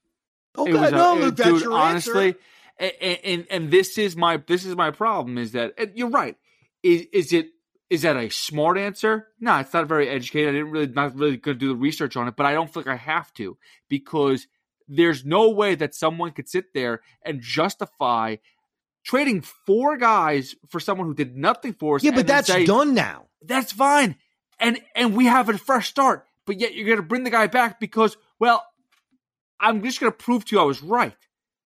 [0.57, 2.35] Okay, It was a- no, look, that's dude, your honestly,
[2.79, 2.95] answer.
[3.01, 6.35] and, and and this is my this is my problem is that you're right.
[6.83, 7.47] Is is it
[7.89, 9.27] is that a smart answer?
[9.39, 10.49] No, it's not very educated.
[10.49, 12.71] I didn't really not really going to do the research on it, but I don't
[12.71, 13.57] think like I have to
[13.89, 14.47] because
[14.87, 18.35] there's no way that someone could sit there and justify
[19.03, 22.03] trading four guys for someone who did nothing for us.
[22.03, 23.25] Yeah, but that's say, done now.
[23.41, 24.17] That's fine,
[24.59, 26.27] and and we have a fresh start.
[26.45, 28.65] But yet you're going to bring the guy back because well,
[29.59, 31.15] I'm just going to prove to you I was right.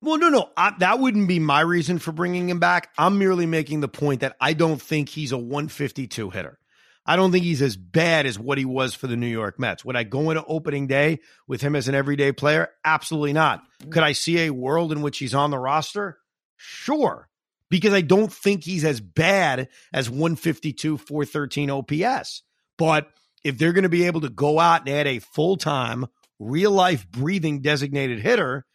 [0.01, 2.89] Well, no, no, I, that wouldn't be my reason for bringing him back.
[2.97, 6.59] I'm merely making the point that I don't think he's a 152 hitter.
[7.03, 9.86] I don't think he's as bad as what he was for the New York Mets.
[9.86, 12.69] Would I go into opening day with him as an everyday player?
[12.84, 13.61] Absolutely not.
[13.61, 13.91] Mm-hmm.
[13.91, 16.19] Could I see a world in which he's on the roster?
[16.57, 17.30] Sure.
[17.69, 22.43] Because I don't think he's as bad as 152, 413 OPS.
[22.78, 23.07] But
[23.43, 26.05] if they're going to be able to go out and add a full time,
[26.39, 28.65] real life breathing designated hitter,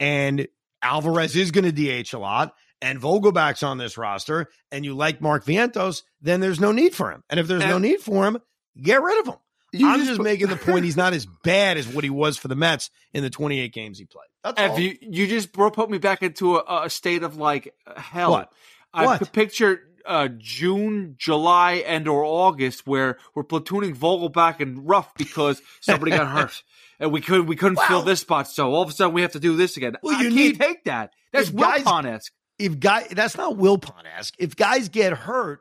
[0.00, 0.46] and
[0.82, 5.20] Alvarez is going to DH a lot, and Vogelbach's on this roster, and you like
[5.20, 7.24] Mark Vientos, then there's no need for him.
[7.28, 8.38] And if there's no need for him,
[8.80, 9.40] get rid of him.
[9.72, 12.38] You I'm just just making the point he's not as bad as what he was
[12.38, 14.24] for the Mets in the 28 games he played.
[14.42, 14.72] That's all.
[14.76, 18.30] If you you just bro- put me back into a, a state of like hell.
[18.30, 18.52] What?
[18.94, 19.18] I What?
[19.18, 25.62] could picture uh, June, July, and or August where we're platooning Vogelbach and Ruf because
[25.80, 26.62] somebody got hurt.
[27.00, 29.30] And we couldn't we couldn't fill this spot, so all of a sudden we have
[29.30, 29.94] to do this again.
[30.02, 31.12] Well, I you can't need- take that.
[31.32, 32.32] That's Wilpon-esque.
[32.58, 34.34] if guy that's not Wilpon esque.
[34.36, 35.60] If guys get hurt,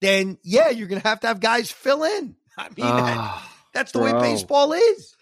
[0.00, 2.36] then yeah, you're gonna have to have guys fill in.
[2.56, 5.14] I mean, that- Ah, that's the way baseball is.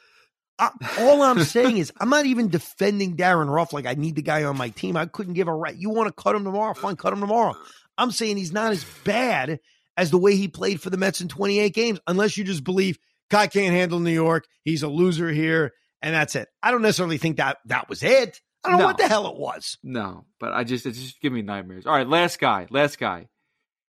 [0.56, 4.22] I, all I'm saying is, I'm not even defending Darin Ruf like I need the
[4.22, 4.96] guy on my team.
[4.96, 5.74] I couldn't give a right.
[5.74, 6.74] You want to cut him tomorrow?
[6.74, 7.56] Fine, cut him tomorrow.
[8.00, 9.60] I'm saying he's not as bad
[9.96, 12.98] as the way he played for the Mets in 28 games, unless you just believe
[13.30, 14.46] guy can't handle New York.
[14.64, 16.48] He's a loser here, and that's it.
[16.62, 18.40] I don't necessarily think that that was it.
[18.64, 19.78] I don't know what the hell it was.
[19.82, 21.86] no, but I just it just give me nightmares.
[21.86, 23.28] All right, last guy, last guy,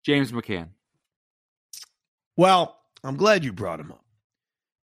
[0.04, 0.68] James McCann.
[2.36, 4.04] Well, I'm glad you brought him up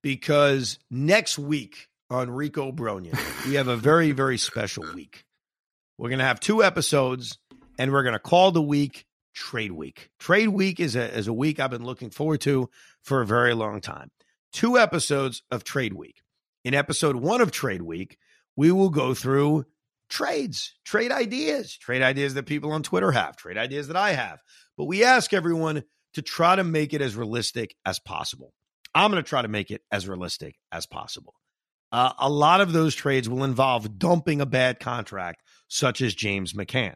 [0.02, 5.26] because next week on Rico Brogna, we have a very, very special week.
[5.98, 7.38] We're going to have two episodes
[7.78, 10.10] and we're going to call the week Trade Week.
[10.20, 12.70] Trade Week is a, is a week I've been looking forward to
[13.04, 14.10] for a very long time.
[14.54, 16.22] Two episodes of Trade Week.
[16.64, 18.18] In episode one of Trade Week,
[18.56, 19.66] we will go through
[20.10, 24.40] trades, trade ideas, trade ideas that people on Twitter have, trade ideas that I have.
[24.78, 28.54] But we ask everyone to try to make it as realistic as possible.
[28.94, 31.34] I'm going to try to make it as realistic as possible.
[31.92, 36.54] Uh, a lot of those trades will involve dumping a bad contract, such as James
[36.54, 36.96] McCann.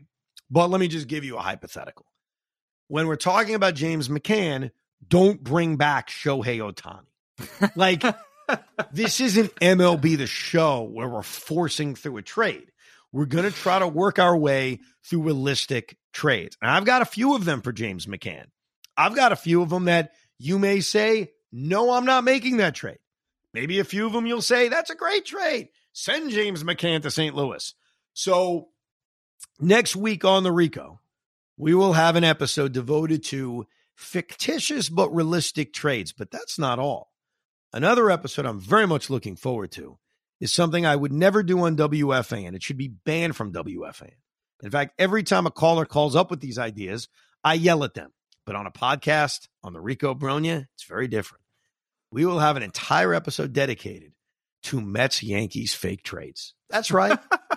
[0.50, 2.06] But let me just give you a hypothetical.
[2.88, 4.72] When we're talking about James McCann,
[5.08, 7.76] don't bring back Shohei Ohtani.
[7.76, 8.04] Like,
[8.91, 12.72] this isn't MLB the show where we're forcing through a trade.
[13.12, 16.58] We're going to try to work our way through realistic trades.
[16.62, 18.45] And I've got a few of them for James McCann.
[18.97, 22.76] I've got a few of them that you may say, no, I'm not making that
[22.76, 23.00] trade.
[23.54, 25.70] Maybe a few of them you'll say, that's a great trade.
[25.93, 27.36] Send James McCann to St.
[27.36, 27.74] Louis.
[28.14, 28.68] So
[29.60, 30.99] next week on the Rico,
[31.57, 36.12] we will have an episode devoted to fictitious but realistic trades.
[36.12, 37.12] But that's not all.
[37.72, 39.99] Another episode I'm very much looking forward to
[40.39, 42.55] is something I would never do on WFAN.
[42.55, 44.14] It should be banned from WFAN.
[44.64, 47.07] In fact, every time a caller calls up with these ideas,
[47.43, 48.12] I yell at them.
[48.45, 51.43] But on a podcast, on the Rico Brogna, it's very different.
[52.12, 54.14] We will have an entire episode dedicated
[54.64, 56.55] to Mets Yankees fake trades.
[56.70, 57.20] That's right.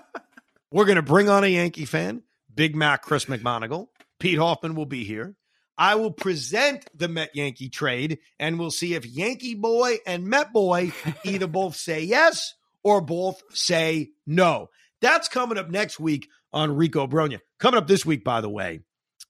[0.72, 3.88] We're going to bring on a Yankee fan, Big Mac Chris McMonagle.
[4.18, 5.36] Pete Hoffman will be here.
[5.76, 10.50] I will present the Met Yankee trade and we'll see if Yankee boy and Met
[10.50, 10.92] boy
[11.24, 14.70] either both say yes or both say no.
[15.02, 17.40] That's coming up next week on Rico Brogna.
[17.58, 18.80] Coming up this week, by the way,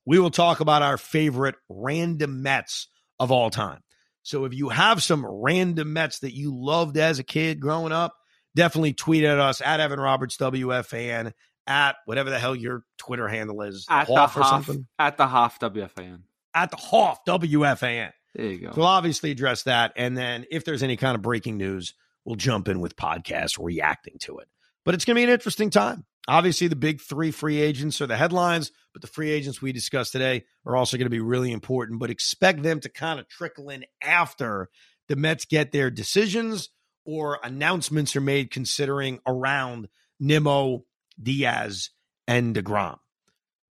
[0.07, 2.87] we will talk about our favorite random Mets
[3.19, 3.81] of all time.
[4.23, 8.15] So if you have some random Mets that you loved as a kid growing up,
[8.55, 11.33] definitely tweet at us at Evan Roberts WFAN
[11.67, 14.87] at whatever the hell your Twitter handle is, at Hoff the or Hoff, something.
[14.99, 16.23] At the Hoff WFAN.
[16.55, 18.13] At the Hoff WFAN.
[18.35, 18.73] There you go.
[18.77, 21.95] We'll obviously address that, and then if there's any kind of breaking news,
[22.25, 24.49] we'll jump in with podcasts reacting to it.
[24.85, 26.05] But it's going to be an interesting time.
[26.29, 30.13] Obviously, the big three free agents are the headlines, but the free agents we discussed
[30.13, 31.99] today are also going to be really important.
[32.01, 34.69] But expect them to kind of trickle in after
[35.09, 36.71] the Mets get their decisions
[37.05, 39.89] or announcements are made considering around
[40.21, 40.85] Nimmo,
[41.21, 41.91] Diaz,
[42.27, 42.99] and DeGrom.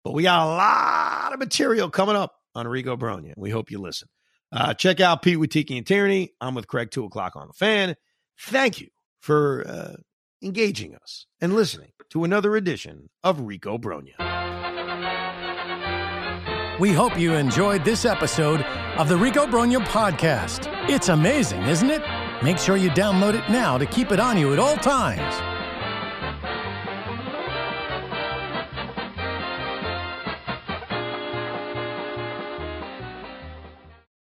[0.03, 3.33] But we got a lot of material coming up on Rico Brogna.
[3.37, 4.09] We hope you listen.
[4.51, 6.33] Uh, check out Pete with Tiki and Tierney.
[6.41, 7.95] I'm with Craig, 2 o'clock on the fan.
[8.39, 8.87] Thank you
[9.21, 9.95] for uh,
[10.43, 14.17] engaging us and listening to another edition of Rico Brogna.
[16.79, 18.61] We hope you enjoyed this episode
[18.97, 20.67] of the Rico Brogna podcast.
[20.89, 22.01] It's amazing, isn't it?
[22.43, 25.50] Make sure you download it now to keep it on you at all times.